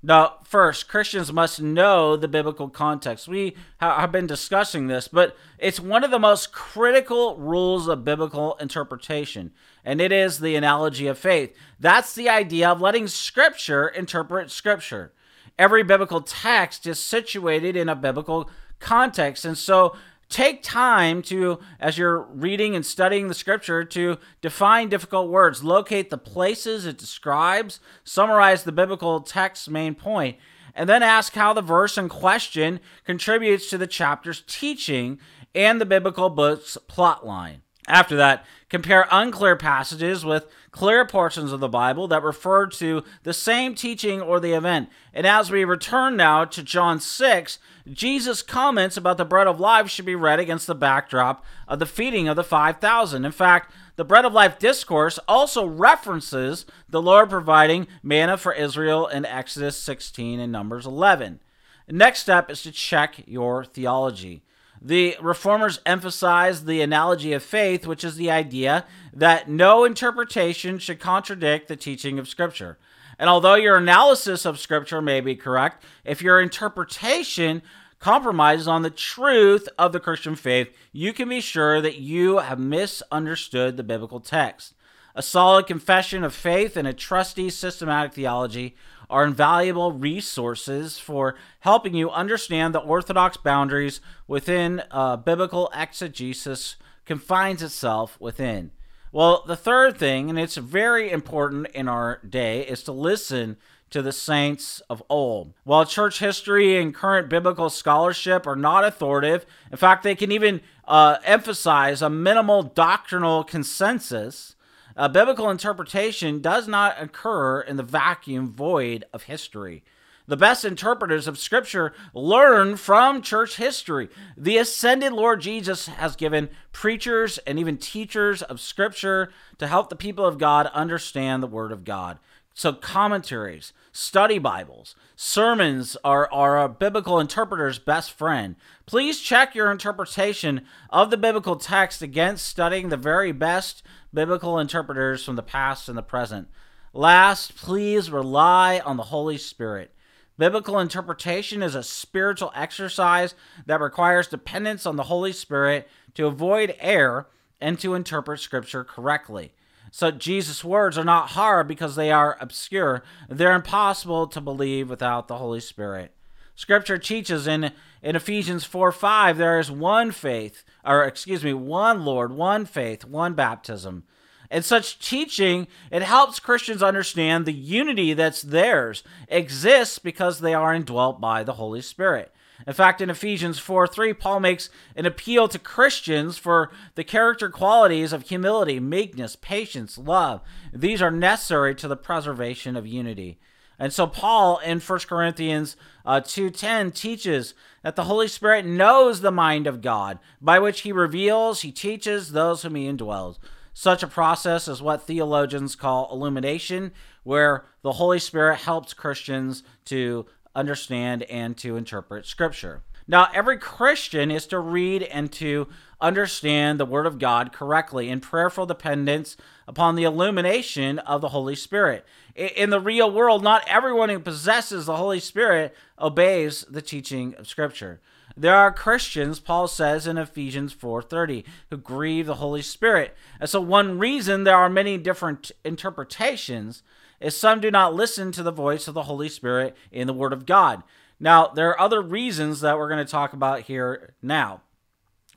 Now, 0.06 0.36
first, 0.44 0.90
Christians 0.90 1.32
must 1.32 1.62
know 1.62 2.18
the 2.18 2.28
biblical 2.28 2.70
context. 2.70 3.28
We 3.28 3.56
have 3.78 4.12
been 4.12 4.28
discussing 4.28 4.88
this, 4.88 5.08
but 5.08 5.36
it's 5.58 5.80
one 5.80 6.04
of 6.04 6.12
the 6.12 6.20
most 6.20 6.52
critical 6.52 7.38
rules 7.38 7.88
of 7.88 8.04
biblical 8.04 8.56
interpretation, 8.56 9.52
and 9.84 10.02
it 10.02 10.12
is 10.12 10.40
the 10.40 10.56
analogy 10.56 11.08
of 11.08 11.18
faith. 11.18 11.56
That's 11.80 12.14
the 12.16 12.28
idea 12.28 12.70
of 12.70 12.82
letting 12.82 13.08
Scripture 13.08 13.88
interpret 13.88 14.52
Scripture. 14.52 15.14
Every 15.58 15.84
biblical 15.84 16.22
text 16.22 16.86
is 16.86 17.00
situated 17.00 17.78
in 17.78 17.88
a 17.88 17.96
biblical 17.96 18.50
context, 18.80 19.46
and 19.46 19.58
so 19.58 19.96
take 20.34 20.64
time 20.64 21.22
to, 21.22 21.60
as 21.80 21.98
you're 21.98 22.24
reading 22.24 22.76
and 22.76 22.84
studying 22.84 23.28
the 23.28 23.36
scripture, 23.36 23.84
to 23.84 24.18
define 24.42 24.90
difficult 24.90 25.30
words, 25.30 25.64
locate 25.64 26.10
the 26.10 26.18
places 26.18 26.88
it 26.88 26.98
describes, 26.98 27.80
summarize 28.04 28.64
the 28.64 28.72
biblical 28.72 29.22
text's 29.22 29.70
main 29.70 29.94
point, 29.94 30.38
and 30.74 30.90
then 30.90 31.04
ask 31.04 31.34
how 31.36 31.54
the 31.54 31.62
verse 31.62 32.00
in 32.00 32.10
question 32.10 32.80
contributes 33.06 33.70
to 33.70 33.78
the 33.78 33.86
chapter's 33.86 34.44
teaching 34.48 35.20
and 35.54 35.80
the 35.80 35.86
biblical 35.86 36.32
book's 36.32 36.80
plot 36.88 37.26
line. 37.26 37.62
After 37.88 38.16
that, 38.16 38.44
compare 38.70 39.08
unclear 39.12 39.56
passages 39.56 40.26
with 40.26 40.48
clear 40.74 41.06
portions 41.06 41.52
of 41.52 41.60
the 41.60 41.70
Bible 41.70 42.08
that 42.08 42.24
refer 42.24 42.66
to 42.66 43.04
the 43.22 43.32
same 43.32 43.76
teaching 43.76 44.20
or 44.20 44.40
the 44.40 44.54
event. 44.54 44.90
And 45.14 45.26
as 45.26 45.52
we 45.52 45.64
return 45.64 46.18
now 46.18 46.46
to 46.46 46.64
John 46.64 47.00
6, 47.00 47.60
Jesus' 47.92 48.42
comments 48.42 48.98
about 48.98 49.18
the 49.18 49.24
bread 49.24 49.46
of 49.46 49.60
life 49.60 49.90
should 49.90 50.06
be 50.06 50.16
read 50.16 50.40
against 50.40 50.66
the 50.66 50.76
backdrop 50.76 51.46
of 51.68 51.78
the 51.78 51.86
feeding 51.86 52.28
of 52.28 52.36
the 52.36 52.44
5,000. 52.44 53.24
In 53.24 53.32
fact, 53.32 53.72
the 53.96 54.04
bread 54.04 54.26
of 54.26 54.34
life 54.34 54.58
discourse 54.58 55.20
also 55.28 55.64
references 55.66 56.66
the 56.90 57.02
Lord 57.02 57.30
providing 57.30 57.88
manna 58.02 58.36
for 58.36 58.52
Israel 58.52 59.06
in 59.08 59.26
Exodus 59.26 59.78
16 59.78 60.40
and 60.40 60.52
Numbers 60.52 60.88
11. 60.88 61.40
next 61.88 62.22
step 62.22 62.50
is 62.50 62.64
to 62.64 62.72
check 62.72 63.22
your 63.28 63.64
theology. 63.64 64.42
The 64.86 65.16
reformers 65.22 65.80
emphasized 65.86 66.66
the 66.66 66.82
analogy 66.82 67.32
of 67.32 67.42
faith, 67.42 67.88
which 67.88 68.04
is 68.04 68.18
the 68.18 68.30
idea 68.30 68.86
that 69.14 69.50
no 69.50 69.86
interpretation 69.86 70.78
should 70.78 71.00
contradict 71.00 71.70
the 71.70 71.78
teaching 71.78 72.20
of 72.20 72.28
Scripture. 72.28 72.78
And 73.18 73.30
although 73.30 73.56
your 73.56 73.78
analysis 73.78 74.46
of 74.46 74.60
Scripture 74.60 75.02
may 75.02 75.22
be 75.22 75.38
correct, 75.38 75.86
if 76.04 76.22
your 76.22 76.42
interpretation 76.42 77.62
compromises 78.00 78.68
on 78.68 78.82
the 78.82 78.90
truth 78.90 79.70
of 79.80 79.94
the 79.94 80.00
Christian 80.02 80.36
faith, 80.36 80.76
you 80.92 81.14
can 81.14 81.30
be 81.30 81.40
sure 81.40 81.80
that 81.80 82.00
you 82.00 82.40
have 82.40 82.60
misunderstood 82.60 83.78
the 83.78 83.84
biblical 83.84 84.20
text. 84.20 84.74
A 85.16 85.22
solid 85.22 85.66
confession 85.66 86.26
of 86.26 86.34
faith 86.34 86.76
and 86.76 86.86
a 86.86 86.94
trusty 86.94 87.50
systematic 87.50 88.14
theology 88.14 88.76
are 89.10 89.26
invaluable 89.26 89.92
resources 89.92 91.00
for 91.00 91.36
helping 91.62 91.94
you 91.94 92.10
understand 92.10 92.74
the 92.74 92.80
orthodox 92.80 93.38
boundaries 93.38 94.02
within 94.28 94.84
uh, 94.92 95.18
biblical 95.18 95.72
exegesis 95.74 96.76
confines 97.06 97.62
itself 97.62 98.20
within. 98.20 98.72
Well, 99.12 99.44
the 99.46 99.56
third 99.56 99.98
thing, 99.98 100.30
and 100.30 100.40
it's 100.40 100.58
very 100.58 101.12
important 101.12 101.68
in 101.68 101.88
our 101.88 102.20
day, 102.28 102.62
is 102.62 102.82
to 102.84 102.92
listen 102.92 103.58
to 103.92 104.02
the 104.02 104.12
saints 104.12 104.82
of 104.90 105.04
old. 105.08 105.54
While 105.66 105.86
church 105.86 106.18
history 106.18 106.82
and 106.82 106.96
current 106.96 107.30
biblical 107.30 107.70
scholarship 107.70 108.48
are 108.48 108.56
not 108.56 108.84
authoritative, 108.84 109.46
in 109.72 109.78
fact, 109.78 110.02
they 110.02 110.16
can 110.16 110.32
even 110.32 110.62
uh, 110.88 111.18
emphasize 111.24 112.02
a 112.02 112.10
minimal 112.10 112.64
doctrinal 112.64 113.44
consensus. 113.44 114.53
A 114.96 115.10
biblical 115.10 115.50
interpretation 115.50 116.40
does 116.40 116.68
not 116.68 117.02
occur 117.02 117.62
in 117.62 117.78
the 117.78 117.84
vacuum 117.84 118.54
void 118.54 119.06
of 119.12 119.24
history. 119.24 119.84
The 120.28 120.38
best 120.38 120.64
interpreters 120.64 121.28
of 121.28 121.38
Scripture 121.38 121.94
learn 122.14 122.78
from 122.78 123.22
church 123.22 123.58
history. 123.58 124.08
The 124.38 124.58
ascended 124.58 125.12
Lord 125.12 125.42
Jesus 125.42 125.88
has 125.88 126.16
given 126.16 126.50
preachers 126.72 127.40
and 127.40 127.60
even 127.60 127.78
teachers 127.78 128.42
of 128.42 128.62
Scripture 128.62 129.32
to 129.58 129.68
help 129.68 129.90
the 129.90 129.96
people 129.96 130.26
of 130.26 130.38
God 130.38 130.68
understand 130.68 131.44
the 131.44 131.48
Word 131.48 131.72
of 131.72 131.84
God. 131.84 132.20
So, 132.56 132.72
commentaries, 132.72 133.74
study 133.92 134.38
Bibles, 134.38 134.96
sermons 135.16 135.98
are, 136.04 136.32
are 136.32 136.64
a 136.64 136.70
biblical 136.70 137.20
interpreter's 137.20 137.80
best 137.80 138.12
friend. 138.12 138.56
Please 138.86 139.20
check 139.20 139.56
your 139.56 139.72
interpretation 139.72 140.62
of 140.92 141.10
the 141.10 141.18
biblical 141.18 141.56
text 141.56 142.04
against 142.04 142.46
studying 142.46 142.90
the 142.90 142.98
very 142.98 143.32
best 143.32 143.82
biblical 144.14 144.60
interpreters 144.60 145.26
from 145.26 145.36
the 145.36 145.42
past 145.42 145.90
and 145.90 145.98
the 145.98 146.04
present. 146.04 146.48
Last, 146.94 147.56
please 147.56 148.12
rely 148.12 148.80
on 148.86 148.98
the 148.98 149.04
Holy 149.04 149.40
Spirit. 149.40 149.90
Biblical 150.38 150.78
interpretation 150.78 151.64
is 151.64 151.74
a 151.74 151.82
spiritual 151.82 152.52
exercise 152.56 153.34
that 153.66 153.82
requires 153.82 154.28
dependence 154.28 154.86
on 154.86 154.96
the 154.96 155.04
Holy 155.04 155.34
Spirit 155.34 155.88
to 156.14 156.28
avoid 156.28 156.76
error 156.80 157.30
and 157.60 157.80
to 157.80 157.96
interpret 157.96 158.42
Scripture 158.42 158.84
correctly. 158.84 159.54
So 159.96 160.10
Jesus' 160.10 160.64
words 160.64 160.98
are 160.98 161.04
not 161.04 161.30
hard 161.30 161.68
because 161.68 161.96
they 161.96 162.12
are 162.12 162.36
obscure. 162.42 163.04
They're 163.30 163.54
impossible 163.54 164.26
to 164.26 164.42
believe 164.42 164.90
without 164.90 165.28
the 165.28 165.38
Holy 165.38 165.60
Spirit. 165.60 166.16
Scripture 166.56 166.98
teaches 166.98 167.46
in, 167.46 167.72
in 168.02 168.16
Ephesians 168.16 168.66
4 168.66 168.92
5, 168.92 169.38
there 169.38 169.60
is 169.60 169.70
one 169.70 170.10
faith, 170.10 170.64
or 170.84 171.04
excuse 171.04 171.44
me, 171.44 171.54
one 171.54 172.06
Lord, 172.06 172.34
one 172.34 172.66
faith, 172.66 173.06
one 173.06 173.36
baptism. 173.36 174.06
And 174.50 174.66
such 174.66 174.98
teaching, 174.98 175.68
it 175.92 176.02
helps 176.02 176.40
Christians 176.40 176.82
understand 176.82 177.46
the 177.46 177.54
unity 177.54 178.16
that's 178.16 178.42
theirs 178.42 179.04
exists 179.28 180.00
because 180.00 180.40
they 180.40 180.56
are 180.56 180.74
indwelt 180.74 181.22
by 181.22 181.44
the 181.44 181.54
Holy 181.54 181.84
Spirit. 181.84 182.34
In 182.66 182.74
fact, 182.74 183.02
in 183.02 183.10
Ephesians 183.10 183.60
4 183.60 183.88
3, 183.88 184.14
Paul 184.14 184.40
makes 184.40 184.70
an 184.96 185.06
appeal 185.06 185.48
to 185.48 185.60
Christians 185.60 186.38
for 186.38 186.72
the 186.96 187.04
character 187.04 187.50
qualities 187.50 188.14
of 188.14 188.30
humility, 188.30 188.80
meekness, 188.80 189.36
patience, 189.36 189.98
love. 189.98 190.42
These 190.74 191.02
are 191.02 191.12
necessary 191.12 191.76
to 191.76 191.88
the 191.88 191.98
preservation 191.98 192.76
of 192.76 192.88
unity. 192.88 193.40
And 193.80 193.92
so 193.92 194.08
Paul 194.08 194.60
in 194.60 194.80
1 194.80 195.00
Corinthians 195.08 195.76
uh, 196.06 196.22
2:10 196.22 196.94
teaches 196.94 197.54
that 197.82 197.96
the 197.96 198.06
Holy 198.06 198.28
Spirit 198.28 198.66
knows 198.66 199.22
the 199.22 199.32
mind 199.32 199.68
of 199.68 199.82
God, 199.82 200.20
by 200.42 200.60
which 200.60 200.82
he 200.82 200.92
reveals, 200.92 201.62
he 201.62 201.72
teaches 201.72 202.32
those 202.32 202.62
whom 202.62 202.76
he 202.76 202.86
indwells. 202.86 203.40
Such 203.74 204.04
a 204.04 204.08
process 204.08 204.68
is 204.68 204.82
what 204.82 205.02
theologians 205.02 205.76
call 205.76 206.10
illumination, 206.12 206.92
where 207.24 207.66
the 207.82 207.94
Holy 207.94 208.20
Spirit 208.20 208.60
helps 208.60 208.94
Christians 208.94 209.64
to 209.86 210.28
understand 210.56 211.24
and 211.24 211.58
to 211.58 211.78
interpret 211.78 212.26
Scripture. 212.26 212.82
Now, 213.08 213.28
every 213.34 213.58
Christian 213.58 214.32
is 214.32 214.48
to 214.48 214.60
read 214.60 215.04
and 215.04 215.32
to 215.34 215.68
understand 216.00 216.80
the 216.80 216.86
Word 216.86 217.06
of 217.06 217.20
God 217.20 217.52
correctly 217.52 218.10
in 218.10 218.22
prayerful 218.22 218.66
dependence 218.66 219.36
upon 219.68 219.96
the 219.96 220.04
illumination 220.04 221.00
of 221.00 221.22
the 221.22 221.30
Holy 221.30 221.56
Spirit. 221.56 222.06
In 222.36 222.70
the 222.70 222.80
real 222.80 223.12
world, 223.12 223.44
not 223.44 223.68
everyone 223.68 224.10
who 224.10 224.20
possesses 224.20 224.86
the 224.86 224.98
Holy 224.98 225.20
Spirit 225.20 225.76
obeys 226.00 226.66
the 226.70 226.82
teaching 226.82 227.36
of 227.36 227.48
Scripture. 227.48 228.00
There 228.36 228.56
are 228.56 228.72
Christians, 228.72 229.40
Paul 229.40 229.68
says 229.68 230.08
in 230.08 230.18
Ephesians 230.18 230.74
4:30, 230.74 231.44
who 231.70 231.78
grieve 231.78 232.26
the 232.26 232.36
Holy 232.36 232.64
Spirit. 232.64 233.16
And 233.40 233.50
so 233.50 233.62
one 233.62 234.00
reason 234.00 234.44
there 234.44 234.58
are 234.58 234.70
many 234.70 234.98
different 234.98 235.52
interpretations 235.64 236.84
is 237.24 237.38
some 237.38 237.62
do 237.62 237.72
not 237.72 237.96
listen 237.96 238.32
to 238.34 238.44
the 238.44 238.52
voice 238.52 238.88
of 238.88 238.94
the 238.94 239.04
Holy 239.04 239.30
Spirit 239.30 239.76
in 239.92 240.08
the 240.08 240.14
Word 240.14 240.34
of 240.34 240.46
God. 240.46 240.84
Now, 241.20 241.48
there 241.48 241.70
are 241.70 241.80
other 241.80 242.02
reasons 242.02 242.60
that 242.62 242.78
we're 242.78 242.90
going 242.90 243.04
to 243.04 243.10
talk 243.10 243.32
about 243.32 243.62
here 243.62 244.14
now, 244.22 244.62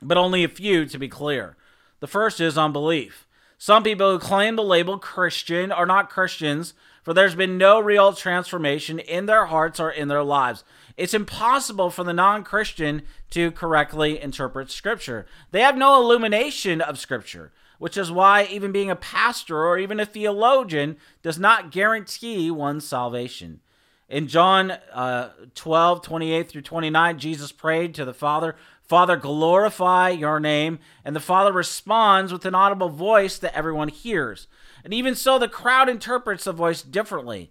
but 0.02 0.18
only 0.18 0.42
a 0.42 0.48
few 0.48 0.84
to 0.86 0.98
be 0.98 1.08
clear. 1.08 1.56
The 2.00 2.08
first 2.08 2.40
is 2.40 2.58
unbelief. 2.58 3.26
Some 3.56 3.84
people 3.84 4.10
who 4.10 4.18
claim 4.18 4.56
the 4.56 4.64
label 4.64 4.98
Christian 4.98 5.70
are 5.70 5.86
not 5.86 6.10
Christians, 6.10 6.74
for 7.04 7.14
there's 7.14 7.36
been 7.36 7.56
no 7.56 7.78
real 7.78 8.12
transformation 8.12 8.98
in 8.98 9.26
their 9.26 9.46
hearts 9.46 9.78
or 9.78 9.90
in 9.90 10.08
their 10.08 10.24
lives. 10.24 10.64
It's 10.96 11.14
impossible 11.14 11.90
for 11.90 12.02
the 12.02 12.12
non 12.12 12.42
Christian 12.42 13.02
to 13.30 13.52
correctly 13.52 14.20
interpret 14.20 14.72
Scripture. 14.72 15.24
They 15.52 15.60
have 15.60 15.76
no 15.76 16.00
illumination 16.02 16.80
of 16.80 16.98
Scripture 16.98 17.52
which 17.78 17.96
is 17.96 18.10
why 18.10 18.44
even 18.44 18.72
being 18.72 18.90
a 18.90 18.96
pastor 18.96 19.64
or 19.64 19.78
even 19.78 20.00
a 20.00 20.06
theologian 20.06 20.96
does 21.22 21.38
not 21.38 21.70
guarantee 21.70 22.50
one's 22.50 22.86
salvation. 22.86 23.60
In 24.08 24.28
John 24.28 24.72
uh, 24.92 25.30
12, 25.54 26.02
28 26.02 26.48
through 26.48 26.62
29, 26.62 27.18
Jesus 27.18 27.50
prayed 27.50 27.94
to 27.94 28.04
the 28.04 28.14
Father, 28.14 28.54
Father, 28.86 29.16
glorify 29.16 30.10
your 30.10 30.38
name. 30.38 30.78
And 31.04 31.16
the 31.16 31.20
Father 31.20 31.52
responds 31.52 32.32
with 32.32 32.44
an 32.44 32.54
audible 32.54 32.88
voice 32.88 33.36
that 33.38 33.56
everyone 33.56 33.88
hears. 33.88 34.46
And 34.84 34.94
even 34.94 35.16
so, 35.16 35.38
the 35.38 35.48
crowd 35.48 35.88
interprets 35.88 36.44
the 36.44 36.52
voice 36.52 36.82
differently, 36.82 37.50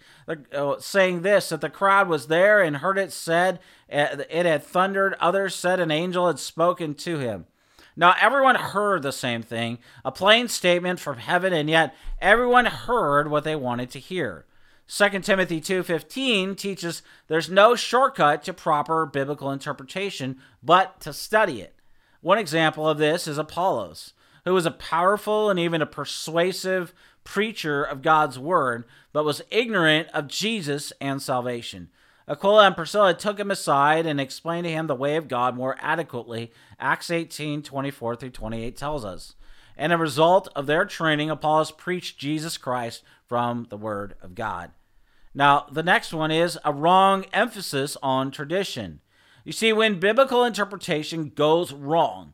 uh, 0.54 0.76
saying 0.80 1.22
this 1.22 1.50
that 1.50 1.60
the 1.60 1.70
crowd 1.70 2.08
was 2.08 2.28
there 2.28 2.62
and 2.62 2.78
heard 2.78 2.98
it 2.98 3.12
said, 3.12 3.60
it 3.90 4.46
had 4.46 4.64
thundered. 4.64 5.16
Others 5.20 5.56
said 5.56 5.82
an 5.82 5.92
angel 5.92 6.28
had 6.28 6.40
spoken 6.40 6.94
to 6.96 7.20
him. 7.20 7.46
Now, 7.96 8.16
everyone 8.20 8.56
heard 8.56 9.04
the 9.04 9.12
same 9.12 9.42
thing, 9.42 9.80
a 10.04 10.12
plain 10.12 10.48
statement 10.48 11.00
from 11.00 11.18
heaven, 11.18 11.54
and 11.54 11.70
yet 11.70 11.96
everyone 12.20 12.66
heard 12.66 13.30
what 13.30 13.44
they 13.44 13.56
wanted 13.56 13.90
to 13.92 14.00
hear. 14.00 14.46
2 14.88 15.24
Timothy 15.24 15.60
2:15 15.60 16.56
teaches 16.56 17.02
there's 17.28 17.50
no 17.50 17.76
shortcut 17.76 18.44
to 18.44 18.54
proper 18.54 19.06
biblical 19.06 19.52
interpretation 19.52 20.40
but 20.62 21.00
to 21.00 21.12
study 21.12 21.62
it. 21.62 21.76
One 22.22 22.38
example 22.38 22.88
of 22.88 22.98
this 22.98 23.28
is 23.28 23.38
Apollos, 23.38 24.14
who 24.44 24.54
was 24.54 24.66
a 24.66 24.72
powerful 24.72 25.50
and 25.50 25.60
even 25.60 25.82
a 25.82 25.88
persuasive 25.88 26.94
preacher 27.24 27.84
of 27.84 28.04
God's 28.04 28.38
word, 28.38 28.86
but 29.12 29.26
was 29.26 29.42
ignorant 29.50 30.08
of 30.14 30.28
Jesus 30.28 30.94
and 31.02 31.22
salvation. 31.22 31.90
Aquila 32.28 32.66
and 32.66 32.76
Priscilla 32.76 33.14
took 33.14 33.40
him 33.40 33.52
aside 33.52 34.06
and 34.06 34.20
explained 34.20 34.66
to 34.66 34.72
him 34.72 34.88
the 34.88 34.96
way 34.96 35.16
of 35.16 35.28
God 35.28 35.56
more 35.56 35.78
adequately. 35.80 36.52
Acts 36.80 37.12
18 37.12 37.62
24 37.62 38.16
through 38.16 38.30
28 38.32 38.76
tells 38.76 39.06
us. 39.06 39.36
And 39.78 39.94
a 39.94 39.98
result 39.98 40.48
of 40.56 40.66
their 40.66 40.86
training, 40.86 41.30
Apollos 41.30 41.72
preached 41.72 42.18
Jesus 42.18 42.58
Christ 42.58 43.04
from 43.28 43.68
the 43.70 43.78
Word 43.78 44.16
of 44.22 44.34
God. 44.34 44.72
Now, 45.34 45.68
the 45.72 45.84
next 45.84 46.14
one 46.14 46.32
is 46.32 46.58
a 46.64 46.72
wrong 46.72 47.26
emphasis 47.34 47.98
on 48.02 48.32
tradition. 48.32 49.02
You 49.44 49.52
see, 49.52 49.74
when 49.74 50.00
biblical 50.00 50.44
interpretation 50.44 51.32
goes 51.36 51.74
wrong, 51.74 52.34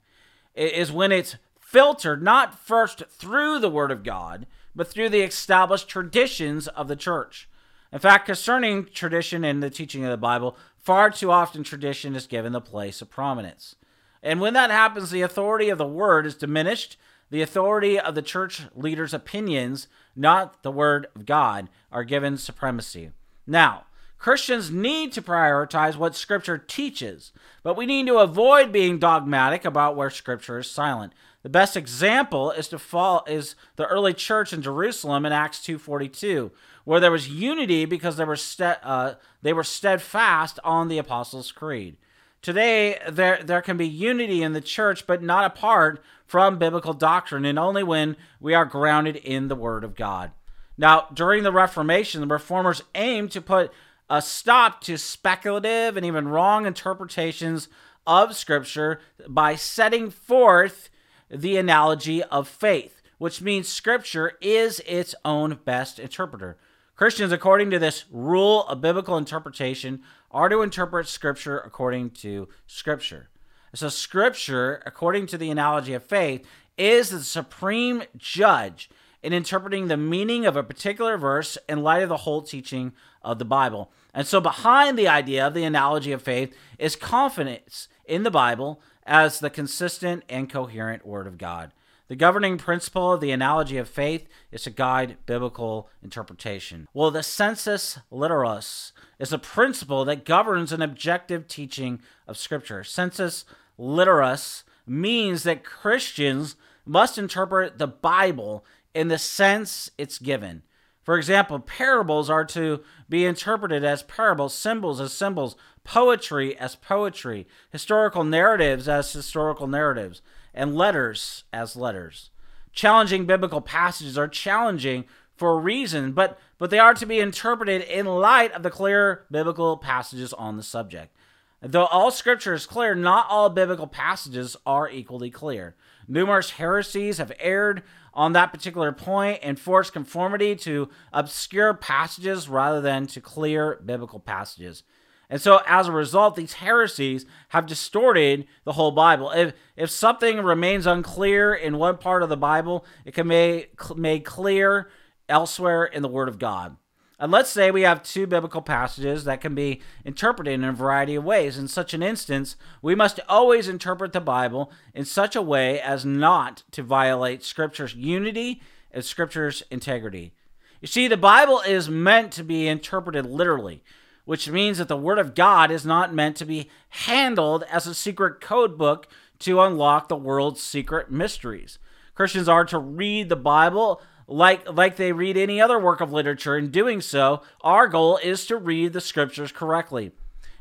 it 0.54 0.74
is 0.74 0.92
when 0.92 1.12
it's 1.12 1.36
filtered 1.60 2.22
not 2.22 2.58
first 2.58 3.04
through 3.10 3.60
the 3.60 3.70
Word 3.70 3.92
of 3.92 4.04
God, 4.04 4.46
but 4.76 4.88
through 4.88 5.10
the 5.10 5.22
established 5.22 5.90
traditions 5.90 6.68
of 6.70 6.88
the 6.88 6.96
church. 6.96 7.50
In 7.92 8.00
fact, 8.00 8.26
concerning 8.26 8.86
tradition 8.86 9.44
and 9.44 9.62
the 9.62 9.70
teaching 9.70 10.06
of 10.06 10.12
the 10.12 10.18
Bible, 10.18 10.56
far 10.78 11.10
too 11.10 11.32
often 11.32 11.64
tradition 11.64 12.16
is 12.16 12.26
given 12.26 12.54
the 12.54 12.62
place 12.62 13.02
of 13.02 13.10
prominence. 13.10 13.76
And 14.24 14.40
when 14.40 14.54
that 14.54 14.72
happens, 14.72 15.12
the 15.12 15.22
authority 15.22 15.70
of 15.70 15.78
the 15.78 15.88
word 15.88 16.26
is 16.26 16.36
diminished. 16.36 16.98
The 17.32 17.42
authority 17.42 18.00
of 18.00 18.16
the 18.16 18.22
church 18.22 18.64
leaders' 18.76 19.14
opinions, 19.14 19.88
not 20.16 20.64
the 20.64 20.72
word 20.72 21.08
of 21.16 21.26
God, 21.26 21.70
are 21.92 22.04
given 22.04 22.38
supremacy. 22.38 23.12
Now, 23.48 23.86
Christians 24.22 24.70
need 24.70 25.12
to 25.14 25.22
prioritize 25.22 25.96
what 25.96 26.16
Scripture 26.16 26.60
teaches, 26.60 27.32
but 27.64 27.76
we 27.76 27.88
need 27.88 28.06
to 28.06 28.20
avoid 28.20 28.72
being 28.72 29.00
dogmatic 29.00 29.66
about 29.66 29.96
where 29.96 30.12
Scripture 30.12 30.60
is 30.60 30.70
silent. 30.70 31.12
The 31.42 31.50
best 31.50 31.76
example 31.76 32.52
is 32.52 32.68
to 32.68 32.78
fall 32.78 33.24
is 33.28 33.56
the 33.78 33.88
early 33.88 34.14
church 34.14 34.54
in 34.54 34.62
Jerusalem 34.62 35.26
in 35.26 35.32
Acts 35.32 35.58
2:42, 35.66 36.52
where 36.84 37.00
there 37.00 37.10
was 37.10 37.30
unity 37.30 37.86
because 37.86 38.18
they 38.18 38.24
were 38.24 38.38
uh, 38.84 39.16
they 39.42 39.54
were 39.54 39.64
steadfast 39.64 40.60
on 40.64 40.88
the 40.88 41.00
Apostles' 41.00 41.52
Creed. 41.52 41.98
Today, 42.44 43.00
there 43.10 43.42
there 43.42 43.64
can 43.64 43.76
be 43.76 43.88
unity 43.88 44.44
in 44.44 44.54
the 44.54 44.62
church, 44.62 45.08
but 45.08 45.24
not 45.24 45.46
apart 45.46 46.00
from 46.28 46.60
biblical 46.60 46.94
doctrine, 46.94 47.44
and 47.44 47.58
only 47.58 47.82
when 47.82 48.16
we 48.40 48.54
are 48.54 48.66
grounded 48.66 49.16
in 49.16 49.48
the 49.48 49.56
Word 49.56 49.84
of 49.84 49.96
God. 49.96 50.30
Now, 50.78 51.08
during 51.12 51.42
the 51.42 51.52
Reformation, 51.52 52.22
the 52.22 52.28
Reformers 52.28 52.84
aimed 52.94 53.32
to 53.32 53.42
put 53.42 53.72
a 54.12 54.22
stop 54.22 54.82
to 54.82 54.98
speculative 54.98 55.96
and 55.96 56.06
even 56.06 56.28
wrong 56.28 56.66
interpretations 56.66 57.70
of 58.06 58.36
Scripture 58.36 59.00
by 59.26 59.56
setting 59.56 60.10
forth 60.10 60.90
the 61.30 61.56
analogy 61.56 62.22
of 62.24 62.46
faith, 62.46 63.02
which 63.20 63.42
means 63.42 63.70
Scripture 63.70 64.34
is 64.42 64.82
its 64.86 65.16
own 65.24 65.58
best 65.64 65.98
interpreter. 65.98 66.58
Christians, 66.98 67.32
according 67.32 67.72
to 67.72 67.80
this 67.80 68.04
rule 68.12 68.66
of 68.66 68.82
biblical 68.82 69.16
interpretation, 69.16 70.02
are 70.30 70.50
to 70.50 70.62
interpret 70.62 71.08
Scripture 71.08 71.58
according 71.60 72.10
to 72.10 72.50
Scripture. 72.68 73.30
So, 73.74 73.88
Scripture, 73.88 74.84
according 74.86 75.28
to 75.28 75.38
the 75.38 75.50
analogy 75.50 75.94
of 75.94 76.04
faith, 76.04 76.46
is 76.78 77.12
the 77.12 77.24
supreme 77.24 78.04
judge 78.18 78.90
in 79.24 79.32
interpreting 79.32 79.88
the 79.88 79.96
meaning 79.96 80.46
of 80.46 80.58
a 80.58 80.64
particular 80.64 81.18
verse 81.18 81.58
in 81.70 81.82
light 81.82 82.04
of 82.04 82.10
the 82.10 82.18
whole 82.18 82.42
teaching 82.42 82.92
of 83.22 83.40
the 83.40 83.46
Bible. 83.46 83.92
And 84.14 84.28
so, 84.28 84.42
behind 84.42 84.98
the 84.98 85.08
idea 85.08 85.48
of 85.48 85.54
the 85.54 85.64
analogy 85.64 86.12
of 86.12 86.22
faith 86.22 86.56
is 86.78 86.96
confidence 86.96 87.88
in 88.06 88.24
the 88.24 88.32
Bible 88.32 88.82
as 89.06 89.40
the 89.40 89.50
consistent 89.50 90.24
and 90.30 90.50
coherent 90.50 91.06
Word 91.06 91.28
of 91.28 91.38
God. 91.38 91.72
The 92.12 92.18
governing 92.18 92.58
principle 92.58 93.14
of 93.14 93.22
the 93.22 93.32
analogy 93.32 93.78
of 93.78 93.88
faith 93.88 94.28
is 94.52 94.64
to 94.64 94.70
guide 94.70 95.16
biblical 95.26 95.88
interpretation. 96.04 96.90
Well, 96.94 97.10
the 97.10 97.24
sensus 97.24 98.00
literarius 98.12 98.92
is 99.18 99.32
a 99.32 99.38
principle 99.38 100.04
that 100.04 100.26
governs 100.26 100.74
an 100.74 100.82
objective 100.82 101.48
teaching 101.48 102.02
of 102.28 102.38
Scripture. 102.38 102.84
Sensus 102.84 103.46
literarius 103.80 104.64
means 104.86 105.44
that 105.44 105.64
Christians 105.64 106.58
must 106.86 107.18
interpret 107.18 107.78
the 107.78 107.88
Bible 107.88 108.66
in 108.94 109.08
the 109.08 109.18
sense 109.18 109.90
it's 109.98 110.18
given. 110.18 110.64
For 111.04 111.18
example, 111.18 111.60
parables 111.60 112.30
are 112.30 112.46
to 112.46 112.82
be 113.12 113.26
interpreted 113.26 113.84
as 113.84 114.02
parables, 114.04 114.56
symbols 114.56 115.00
as 115.00 115.14
symbols, 115.14 115.56
poetry 115.84 116.58
as 116.58 116.76
poetry, 116.76 117.46
historical 117.70 118.24
narratives 118.24 118.88
as 118.88 119.12
historical 119.12 119.68
narratives, 119.68 120.22
and 120.54 120.76
letters 120.76 121.44
as 121.54 121.76
letters. 121.76 122.32
Challenging 122.72 123.26
biblical 123.26 123.62
passages 123.62 124.18
are 124.18 124.30
challenging 124.30 125.04
for 125.36 125.52
a 125.52 125.62
reason, 125.62 126.14
but, 126.14 126.40
but 126.58 126.70
they 126.70 126.80
are 126.80 126.94
to 126.94 127.06
be 127.06 127.20
interpreted 127.20 127.82
in 127.84 128.06
light 128.06 128.54
of 128.54 128.64
the 128.64 128.72
clear 128.72 129.26
biblical 129.30 129.76
passages 129.78 130.32
on 130.34 130.56
the 130.56 130.64
subject. 130.64 131.16
Though 131.62 131.86
all 131.86 132.10
scripture 132.12 132.54
is 132.54 132.66
clear, 132.66 132.96
not 132.96 133.28
all 133.30 133.50
biblical 133.50 133.88
passages 133.88 134.56
are 134.66 134.90
equally 134.90 135.30
clear. 135.30 135.76
Numerous 136.08 136.52
heresies 136.52 137.20
have 137.20 137.34
erred 137.40 137.84
on 138.14 138.34
that 138.34 138.52
particular 138.52 138.92
point 138.92 139.40
and 139.42 139.60
forced 139.60 139.94
conformity 139.94 140.56
to 140.56 140.90
obscure 141.14 141.74
passages 141.74 142.50
rather 142.50 142.82
than 142.82 143.08
to 143.08 143.22
clear 143.22 143.80
biblical 143.86 144.20
passages. 144.20 144.84
And 145.30 145.40
so, 145.42 145.62
as 145.66 145.88
a 145.88 145.94
result, 145.94 146.36
these 146.36 146.54
heresies 146.54 147.26
have 147.50 147.66
distorted 147.66 148.48
the 148.66 148.74
whole 148.74 148.92
Bible. 148.92 149.32
If, 149.32 149.54
if 149.78 149.90
something 149.90 150.42
remains 150.42 150.86
unclear 150.86 151.54
in 151.54 151.78
one 151.78 151.98
part 151.98 152.22
of 152.22 152.28
the 152.28 152.36
Bible, 152.36 152.86
it 153.06 153.14
can 153.14 153.30
be 153.30 153.68
made 153.96 154.26
clear 154.26 154.90
elsewhere 155.30 155.86
in 155.86 156.02
the 156.02 156.10
Word 156.10 156.28
of 156.28 156.38
God. 156.38 156.76
And 157.22 157.32
let's 157.32 157.52
say 157.52 157.70
we 157.70 157.84
have 157.84 158.02
two 158.02 158.26
biblical 158.26 158.64
passages 158.64 159.26
that 159.26 159.42
can 159.42 159.54
be 159.54 159.80
interpreted 160.04 160.54
in 160.54 160.64
a 160.64 160.74
variety 160.74 161.16
of 161.16 161.24
ways. 161.24 161.58
In 161.58 161.68
such 161.68 161.94
an 161.94 162.02
instance, 162.02 162.56
we 162.82 162.96
must 162.96 163.20
always 163.30 163.70
interpret 163.70 164.12
the 164.12 164.20
Bible 164.20 164.72
in 164.96 165.06
such 165.06 165.36
a 165.36 165.42
way 165.42 165.80
as 165.80 166.04
not 166.04 166.64
to 166.72 166.82
violate 166.82 167.44
Scripture's 167.44 167.94
unity 167.94 168.62
and 168.92 169.06
Scripture's 169.06 169.62
integrity. 169.70 170.34
You 170.82 170.88
see, 170.88 171.08
the 171.08 171.16
Bible 171.16 171.62
is 171.62 171.90
meant 171.90 172.34
to 172.34 172.44
be 172.44 172.68
interpreted 172.68 173.28
literally 173.28 173.84
which 174.26 174.50
means 174.50 174.78
that 174.78 174.88
the 174.88 174.96
Word 174.96 175.20
of 175.20 175.36
God 175.36 175.72
is 175.72 175.86
not 175.86 176.14
meant 176.14 176.38
to 176.38 176.46
be 176.46 176.70
handled 176.90 177.64
as 177.70 177.88
a 177.88 177.94
secret 177.94 178.40
code 178.40 178.78
book 178.78 179.08
to 179.40 179.62
unlock 179.62 180.08
the 180.08 180.16
world's 180.16 180.62
secret 180.62 181.12
mysteries. 181.12 181.80
Christians 182.14 182.48
are 182.48 182.66
to 182.66 182.78
read 182.78 183.30
the 183.30 183.36
Bible 183.36 184.02
like, 184.28 184.70
like 184.70 184.96
they 184.96 185.12
read 185.12 185.38
any 185.38 185.62
other 185.62 185.80
work 185.80 186.02
of 186.02 186.12
literature. 186.12 186.58
In 186.58 186.72
doing 186.72 187.02
so, 187.02 187.42
our 187.62 187.88
goal 187.88 188.18
is 188.18 188.46
to 188.48 188.58
read 188.58 188.94
the 188.94 189.02
scriptures 189.02 189.52
correctly. 189.52 190.12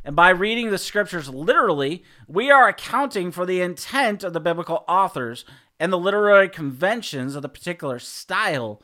And 0.04 0.16
by 0.16 0.30
reading 0.30 0.70
the 0.70 0.78
scriptures 0.78 1.28
literally, 1.28 2.04
we 2.26 2.50
are 2.50 2.68
accounting 2.68 3.30
for 3.30 3.44
the 3.44 3.60
intent 3.60 4.24
of 4.24 4.32
the 4.32 4.40
biblical 4.40 4.84
authors 4.88 5.44
and 5.78 5.92
the 5.92 5.98
literary 5.98 6.48
conventions 6.48 7.34
of 7.34 7.42
the 7.42 7.48
particular 7.48 7.98
style 7.98 8.82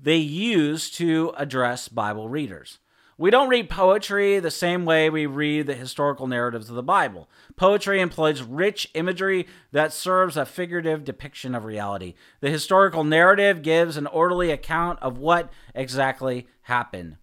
they 0.00 0.16
use 0.16 0.90
to 0.90 1.32
address 1.36 1.88
Bible 1.88 2.28
readers. 2.28 2.78
We 3.16 3.30
don't 3.30 3.48
read 3.48 3.70
poetry 3.70 4.40
the 4.40 4.50
same 4.50 4.84
way 4.84 5.08
we 5.08 5.26
read 5.26 5.68
the 5.68 5.74
historical 5.74 6.26
narratives 6.26 6.68
of 6.68 6.74
the 6.74 6.82
Bible. 6.82 7.28
Poetry 7.54 8.00
employs 8.00 8.42
rich 8.42 8.90
imagery 8.94 9.46
that 9.70 9.92
serves 9.92 10.36
a 10.36 10.44
figurative 10.44 11.04
depiction 11.04 11.54
of 11.54 11.64
reality. 11.64 12.14
The 12.40 12.50
historical 12.50 13.04
narrative 13.04 13.62
gives 13.62 13.96
an 13.96 14.08
orderly 14.08 14.50
account 14.50 14.98
of 15.00 15.16
what 15.16 15.52
exactly 15.76 16.48
happened. 16.62 17.18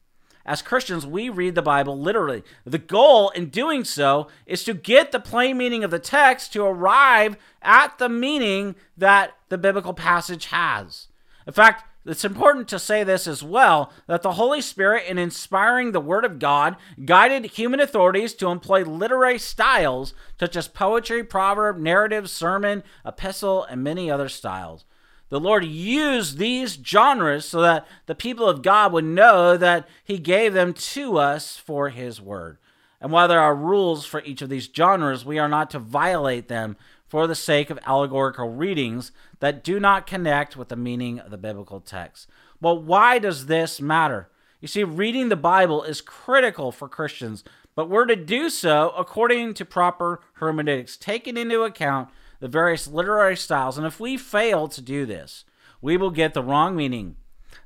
As 0.45 0.61
Christians, 0.61 1.05
we 1.05 1.27
read 1.27 1.55
the 1.55 1.61
Bible 1.61 1.99
literally. 1.99 2.43
The 2.65 2.77
goal 2.77 3.29
in 3.31 3.49
doing 3.49 3.83
so 3.83 4.27
is 4.45 4.63
to 4.63 4.73
get 4.73 5.11
the 5.11 5.19
plain 5.19 5.57
meaning 5.57 5.83
of 5.83 5.91
the 5.91 5.99
text 5.99 6.53
to 6.53 6.63
arrive 6.63 7.35
at 7.61 7.97
the 7.99 8.09
meaning 8.09 8.75
that 8.97 9.33
the 9.49 9.57
biblical 9.57 9.93
passage 9.93 10.45
has. 10.45 11.09
In 11.45 11.51
fact, 11.51 11.85
it's 12.05 12.25
important 12.25 12.67
to 12.69 12.79
say 12.79 13.03
this 13.03 13.27
as 13.27 13.43
well 13.43 13.91
that 14.07 14.23
the 14.23 14.33
Holy 14.33 14.61
Spirit, 14.61 15.05
in 15.07 15.17
inspiring 15.17 15.91
the 15.91 15.99
Word 15.99 16.25
of 16.25 16.39
God, 16.39 16.75
guided 17.05 17.45
human 17.45 17.79
authorities 17.79 18.33
to 18.35 18.49
employ 18.49 18.83
literary 18.83 19.37
styles 19.37 20.13
such 20.39 20.55
as 20.55 20.67
poetry, 20.67 21.23
proverb, 21.23 21.77
narrative, 21.77 22.29
sermon, 22.29 22.83
epistle, 23.05 23.63
and 23.63 23.83
many 23.83 24.09
other 24.09 24.29
styles. 24.29 24.85
The 25.29 25.39
Lord 25.39 25.63
used 25.63 26.37
these 26.37 26.77
genres 26.83 27.45
so 27.45 27.61
that 27.61 27.87
the 28.05 28.15
people 28.15 28.49
of 28.49 28.63
God 28.63 28.91
would 28.91 29.05
know 29.05 29.55
that 29.55 29.87
He 30.03 30.17
gave 30.17 30.53
them 30.53 30.73
to 30.73 31.17
us 31.17 31.55
for 31.55 31.89
His 31.89 32.19
Word. 32.19 32.57
And 32.99 33.11
while 33.11 33.27
there 33.27 33.39
are 33.39 33.55
rules 33.55 34.05
for 34.05 34.21
each 34.23 34.41
of 34.41 34.49
these 34.49 34.69
genres, 34.75 35.23
we 35.23 35.39
are 35.39 35.47
not 35.47 35.69
to 35.71 35.79
violate 35.79 36.47
them 36.47 36.75
for 37.11 37.27
the 37.27 37.35
sake 37.35 37.69
of 37.69 37.77
allegorical 37.85 38.47
readings 38.47 39.11
that 39.41 39.65
do 39.65 39.81
not 39.81 40.07
connect 40.07 40.55
with 40.55 40.69
the 40.69 40.77
meaning 40.77 41.19
of 41.19 41.29
the 41.29 41.37
biblical 41.37 41.81
text. 41.81 42.25
But 42.61 42.83
why 42.83 43.19
does 43.19 43.47
this 43.47 43.81
matter? 43.81 44.29
You 44.61 44.69
see, 44.69 44.85
reading 44.85 45.27
the 45.27 45.35
Bible 45.35 45.83
is 45.83 45.99
critical 45.99 46.71
for 46.71 46.87
Christians, 46.87 47.43
but 47.75 47.89
we're 47.89 48.05
to 48.05 48.15
do 48.15 48.49
so 48.49 48.93
according 48.97 49.55
to 49.55 49.65
proper 49.65 50.21
hermeneutics, 50.35 50.95
taking 50.95 51.35
into 51.35 51.63
account 51.63 52.07
the 52.39 52.47
various 52.47 52.87
literary 52.87 53.35
styles. 53.35 53.77
And 53.77 53.85
if 53.85 53.99
we 53.99 54.15
fail 54.15 54.69
to 54.69 54.81
do 54.81 55.05
this, 55.05 55.43
we 55.81 55.97
will 55.97 56.11
get 56.11 56.33
the 56.33 56.41
wrong 56.41 56.77
meaning. 56.77 57.17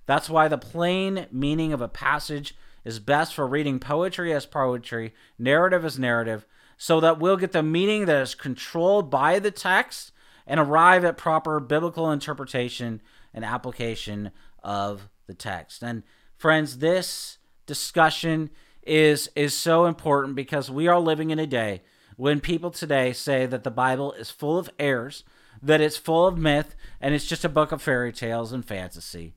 That's 0.08 0.27
why 0.27 0.47
the 0.47 0.58
plain 0.58 1.27
meaning 1.31 1.71
of 1.71 1.81
a 1.81 1.88
passage 1.88 2.55
is 2.84 2.97
best 2.97 3.36
for 3.36 3.45
reading 3.45 3.77
poetry 3.77 4.34
as 4.34 4.47
poetry, 4.47 5.13
narrative 5.38 5.86
as 5.86 5.99
narrative, 5.99 6.47
so 6.78 7.00
that 7.00 7.20
we'll 7.20 7.38
get 7.38 7.52
the 7.52 7.64
meaning 7.64 8.06
that 8.06 8.22
is 8.22 8.36
controlled 8.36 9.10
by 9.10 9.40
the 9.40 9.52
text 9.52 10.12
and 10.48 10.60
arrive 10.60 11.04
at 11.04 11.18
proper 11.18 11.60
biblical 11.60 12.12
interpretation 12.12 13.02
and 13.34 13.44
application 13.44 14.32
of 14.64 15.10
the 15.28 15.34
text. 15.34 15.82
And 15.84 16.04
friends, 16.38 16.80
this 16.80 17.38
discussion 17.66 18.50
is 18.84 19.30
is 19.36 19.56
so 19.56 19.86
important 19.86 20.36
because 20.36 20.70
we 20.70 20.88
are 20.88 21.00
living 21.00 21.32
in 21.32 21.40
a 21.40 21.48
day 21.48 21.82
when 22.18 22.40
people 22.40 22.72
today 22.72 23.12
say 23.12 23.46
that 23.46 23.64
the 23.64 23.72
Bible 23.72 24.14
is 24.14 24.30
full 24.30 24.58
of 24.58 24.70
errors, 24.80 25.24
that 25.62 25.82
it's 25.82 25.98
full 25.98 26.28
of 26.28 26.38
myth, 26.38 26.76
and 27.02 27.14
it's 27.14 27.26
just 27.26 27.44
a 27.44 27.50
book 27.50 27.72
of 27.72 27.82
fairy 27.82 28.14
tales 28.14 28.54
and 28.54 28.64
fantasy. 28.64 29.34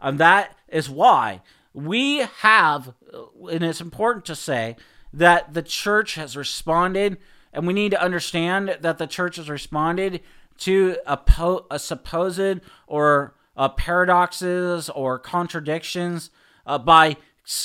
And 0.00 0.18
that 0.20 0.56
is 0.68 0.88
why 0.88 1.42
we 1.72 2.18
have, 2.18 2.94
and 3.50 3.64
it's 3.64 3.80
important 3.80 4.24
to 4.26 4.36
say, 4.36 4.76
that 5.14 5.54
the 5.54 5.62
church 5.62 6.16
has 6.16 6.36
responded, 6.36 7.18
and 7.52 7.66
we 7.66 7.72
need 7.72 7.92
to 7.92 8.02
understand 8.02 8.76
that 8.80 8.98
the 8.98 9.06
church 9.06 9.36
has 9.36 9.48
responded 9.48 10.20
to 10.58 10.96
a, 11.06 11.16
po- 11.16 11.66
a 11.70 11.78
supposed 11.78 12.60
or 12.86 13.34
uh, 13.56 13.68
paradoxes 13.68 14.90
or 14.90 15.18
contradictions 15.18 16.30
uh, 16.66 16.78
by 16.78 17.16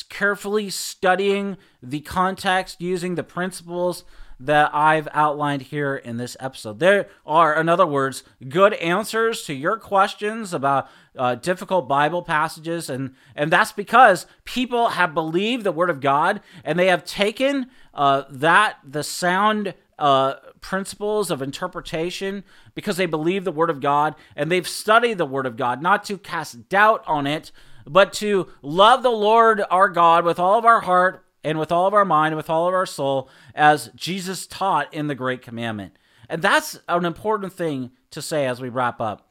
carefully 0.10 0.70
studying 0.70 1.58
the 1.82 2.02
context 2.02 2.80
using 2.82 3.16
the 3.16 3.24
principles 3.24 4.04
that 4.40 4.74
I've 4.74 5.08
outlined 5.14 5.64
here 5.64 5.96
in 5.96 6.18
this 6.18 6.38
episode. 6.40 6.80
There 6.80 7.08
are, 7.26 7.60
in 7.60 7.68
other 7.68 7.86
words, 7.86 8.24
good 8.48 8.74
answers 8.76 9.44
to 9.44 9.54
your 9.54 9.78
questions 9.78 10.54
about 10.54 10.88
uh, 11.18 11.36
difficult 11.36 11.88
Bible 11.88 12.22
passages, 12.22 12.90
and 12.90 13.16
and 13.36 13.52
that's 13.52 13.74
because 13.74 14.26
people 14.46 14.90
have 14.90 15.14
believed 15.14 15.64
the 15.64 15.72
Word 15.72 15.90
of 15.90 16.00
God 16.00 16.42
and 16.64 16.80
they 16.80 16.88
have 16.88 17.04
taken 17.04 17.68
uh, 17.94 18.24
that 18.30 18.78
the 18.84 19.04
sound. 19.04 19.74
Uh, 19.98 20.36
principles 20.62 21.30
of 21.30 21.42
interpretation 21.42 22.46
because 22.74 22.96
they 22.96 23.06
believe 23.06 23.44
the 23.44 23.52
Word 23.52 23.70
of 23.70 23.82
God 23.82 24.16
and 24.34 24.50
they've 24.50 24.66
studied 24.66 25.18
the 25.18 25.26
Word 25.26 25.46
of 25.46 25.58
God, 25.58 25.82
not 25.82 26.06
to 26.06 26.18
cast 26.18 26.70
doubt 26.70 27.04
on 27.06 27.28
it, 27.28 27.52
but 27.86 28.14
to 28.14 28.48
love 28.62 29.04
the 29.04 29.10
Lord 29.10 29.62
our 29.70 29.90
God 29.90 30.24
with 30.24 30.40
all 30.40 30.58
of 30.58 30.64
our 30.64 30.80
heart 30.80 31.26
and 31.50 31.58
with 31.58 31.72
all 31.72 31.88
of 31.88 31.94
our 31.96 32.06
mind, 32.06 32.34
and 32.34 32.38
with 32.38 32.50
all 32.50 32.68
of 32.68 32.76
our 32.76 32.86
soul, 32.86 33.28
as 33.56 33.90
Jesus 33.96 34.46
taught 34.46 34.94
in 34.94 35.08
the 35.08 35.16
Great 35.16 35.42
Commandment. 35.42 35.98
And 36.30 36.44
that's 36.44 36.80
an 36.88 37.06
important 37.06 37.54
thing 37.54 37.90
to 38.12 38.22
say 38.22 38.46
as 38.46 38.62
we 38.62 38.70
wrap 38.70 39.02
up. 39.02 39.28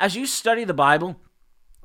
As 0.00 0.16
you 0.16 0.24
study 0.24 0.64
the 0.64 0.72
Bible, 0.72 1.16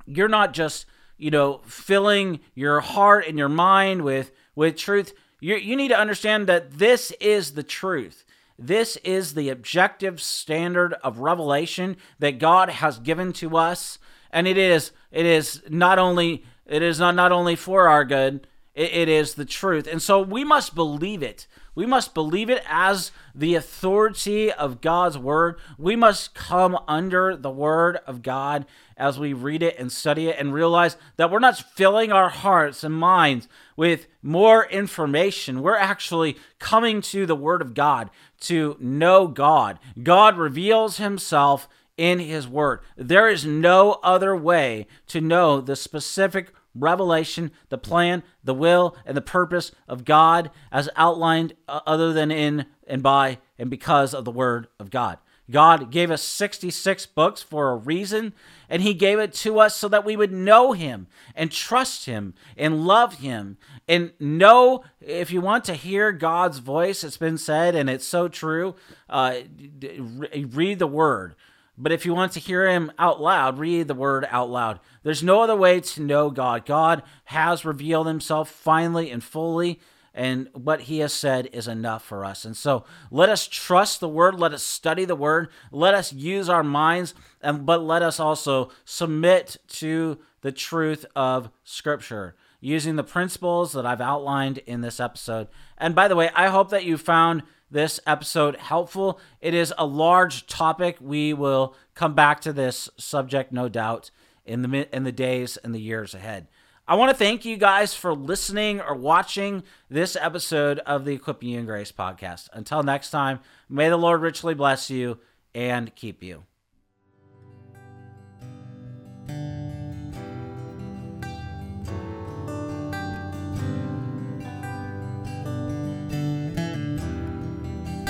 you're 0.06 0.30
not 0.30 0.54
just, 0.54 0.86
you 1.18 1.32
know, 1.32 1.60
filling 1.66 2.40
your 2.56 2.80
heart 2.80 3.28
and 3.28 3.38
your 3.38 3.50
mind 3.50 4.04
with, 4.04 4.32
with 4.56 4.78
truth. 4.78 5.14
You, 5.42 5.56
you 5.56 5.76
need 5.76 5.90
to 5.90 6.00
understand 6.00 6.48
that 6.48 6.78
this 6.78 7.12
is 7.20 7.54
the 7.54 7.64
truth. 7.64 8.24
This 8.58 8.96
is 9.04 9.34
the 9.34 9.50
objective 9.50 10.22
standard 10.22 10.94
of 11.04 11.20
revelation 11.20 11.98
that 12.20 12.40
God 12.40 12.70
has 12.70 13.00
given 13.00 13.34
to 13.34 13.58
us. 13.58 14.00
And 14.32 14.48
it 14.48 14.58
is 14.58 14.92
it 15.12 15.26
is 15.26 15.62
not 15.70 16.00
only 16.00 16.46
it 16.66 16.82
is 16.82 17.00
not, 17.00 17.16
not 17.16 17.34
only 17.34 17.58
for 17.58 17.90
our 17.90 18.06
good, 18.06 18.48
it, 18.76 18.94
it 18.94 19.10
is 19.10 19.36
the 19.36 19.46
truth. 19.46 19.88
And 19.88 20.02
so 20.02 20.22
we 20.22 20.44
must 20.44 20.76
believe 20.76 21.24
it. 21.24 21.48
We 21.76 21.86
must 21.86 22.14
believe 22.14 22.50
it 22.50 22.64
as 22.68 23.12
the 23.34 23.56
authority 23.56 24.52
of 24.52 24.82
God's 24.82 25.18
word. 25.18 25.60
We 25.78 25.96
must 25.96 26.36
come 26.36 26.78
under 26.88 27.36
the 27.36 27.50
word 27.50 28.00
of 28.06 28.22
God 28.22 28.66
as 28.96 29.20
we 29.20 29.34
read 29.34 29.64
it 29.64 29.78
and 29.80 29.92
study 29.92 30.28
it 30.28 30.38
and 30.38 30.54
realize 30.54 30.98
that 31.18 31.32
we're 31.32 31.40
not 31.40 31.58
filling 31.58 32.12
our 32.12 32.30
hearts 32.30 32.84
and 32.84 32.94
minds 32.94 33.48
with 33.76 34.06
more 34.22 34.66
information. 34.66 35.64
We're 35.64 35.78
actually 35.78 36.38
coming 36.60 37.02
to 37.02 37.26
the 37.26 37.36
word 37.36 37.62
of 37.62 37.74
God 37.74 38.12
to 38.42 38.78
know 38.80 39.28
God. 39.28 39.80
God 40.02 40.38
reveals 40.38 40.98
himself 40.98 41.68
in 41.98 42.20
his 42.20 42.48
word. 42.48 42.82
There 42.96 43.30
is 43.30 43.46
no 43.46 44.00
other 44.04 44.36
way 44.36 44.88
to 45.08 45.22
know 45.22 45.60
the 45.60 45.76
specific 45.76 46.54
revelation, 46.76 47.52
the 47.70 47.78
plan, 47.78 48.24
the 48.44 48.54
will, 48.54 48.96
and 49.06 49.16
the 49.16 49.22
purpose 49.22 49.72
of 49.88 50.06
God 50.06 50.52
as 50.72 50.90
outlined 50.96 51.54
uh, 51.68 51.82
other 51.86 52.14
than 52.14 52.32
in 52.32 52.66
and 52.88 53.04
by 53.04 53.40
and 53.58 53.70
because 53.70 54.14
of 54.14 54.26
the 54.26 54.32
Word 54.32 54.68
of 54.80 54.90
God. 54.90 55.18
God 55.52 55.92
gave 55.92 56.10
us 56.10 56.22
66 56.22 57.06
books 57.08 57.42
for 57.42 57.72
a 57.72 57.76
reason, 57.76 58.34
and 58.70 58.82
He 58.82 58.94
gave 58.94 59.20
it 59.20 59.34
to 59.34 59.60
us 59.60 59.76
so 59.76 59.90
that 59.90 60.06
we 60.06 60.16
would 60.16 60.32
know 60.32 60.72
Him 60.72 61.08
and 61.36 61.52
trust 61.52 62.06
Him 62.06 62.34
and 62.56 62.86
love 62.86 63.16
Him. 63.16 63.58
And 63.88 64.14
know 64.20 64.86
if 65.02 65.32
you 65.32 65.42
want 65.42 65.66
to 65.66 65.74
hear 65.74 66.12
God's 66.14 66.60
voice, 66.60 67.04
it's 67.04 67.18
been 67.18 67.38
said, 67.38 67.76
and 67.76 67.90
it's 67.90 68.08
so 68.08 68.30
true, 68.30 68.76
uh, 69.10 69.36
read 69.82 70.80
the 70.80 70.88
Word. 70.88 71.36
But 71.78 71.92
if 71.92 72.06
you 72.06 72.14
want 72.14 72.34
to 72.34 72.40
hear 72.40 72.68
him 72.68 72.92
out 73.00 73.20
loud, 73.20 73.58
read 73.58 73.88
the 73.88 73.96
word 73.96 74.28
out 74.30 74.50
loud. 74.50 74.80
There's 75.02 75.24
no 75.24 75.42
other 75.42 75.56
way 75.56 75.80
to 75.80 76.02
know 76.02 76.30
God. 76.30 76.66
God 76.66 77.02
has 77.26 77.66
revealed 77.66 78.08
himself 78.08 78.50
finally 78.50 79.10
and 79.10 79.24
fully, 79.24 79.80
and 80.14 80.50
what 80.54 80.82
he 80.82 81.00
has 81.00 81.12
said 81.12 81.50
is 81.52 81.68
enough 81.68 82.04
for 82.04 82.24
us. 82.24 82.46
And 82.46 82.56
so 82.56 82.86
let 83.10 83.30
us 83.30 83.48
trust 83.48 84.00
the 84.00 84.08
word, 84.08 84.40
let 84.40 84.54
us 84.54 84.62
study 84.62 85.06
the 85.06 85.16
word, 85.16 85.50
let 85.72 85.96
us 85.96 86.14
use 86.14 86.48
our 86.50 86.64
minds, 86.64 87.16
and 87.42 87.66
but 87.66 87.82
let 87.82 88.04
us 88.04 88.20
also 88.20 88.70
submit 88.86 89.58
to 89.70 90.20
the 90.42 90.52
truth 90.52 91.06
of 91.16 91.50
scripture 91.64 92.36
using 92.60 92.96
the 92.96 93.04
principles 93.04 93.74
that 93.74 93.86
I've 93.86 94.00
outlined 94.00 94.60
in 94.60 94.82
this 94.82 95.00
episode. 95.00 95.48
And 95.78 95.96
by 95.96 96.08
the 96.08 96.16
way, 96.16 96.30
I 96.36 96.48
hope 96.48 96.70
that 96.70 96.86
you 96.86 96.98
found 96.98 97.44
this 97.74 98.00
episode 98.08 98.56
helpful. 98.56 99.20
It 99.42 99.54
is 99.54 99.74
a 99.78 99.86
large 99.86 100.48
topic. 100.48 100.98
We 101.02 101.34
will 101.34 101.76
come 101.96 102.14
back 102.16 102.40
to 102.42 102.54
this 102.54 102.90
subject, 102.98 103.52
no 103.52 103.68
doubt, 103.68 104.12
in 104.46 104.62
the 104.62 104.96
in 104.96 105.04
the 105.04 105.12
days 105.12 105.58
and 105.58 105.76
the 105.76 105.82
years 105.82 106.14
ahead. 106.14 106.48
I 106.88 106.96
want 106.96 107.12
to 107.12 107.18
thank 107.18 107.46
you 107.46 107.58
guys 107.58 107.94
for 107.94 108.14
listening 108.14 108.82
or 108.82 108.94
watching 108.94 109.64
this 109.90 110.16
episode 110.16 110.80
of 110.80 111.06
the 111.06 111.14
Equipping 111.14 111.50
You 111.50 111.60
in 111.60 111.66
Grace 111.66 111.94
podcast. 111.94 112.50
Until 112.52 112.84
next 112.84 113.10
time, 113.10 113.40
may 113.70 113.90
the 113.90 113.98
Lord 113.98 114.22
richly 114.22 114.54
bless 114.54 114.90
you 114.90 115.20
and 115.56 115.96
keep 115.96 116.22
you. 116.22 116.44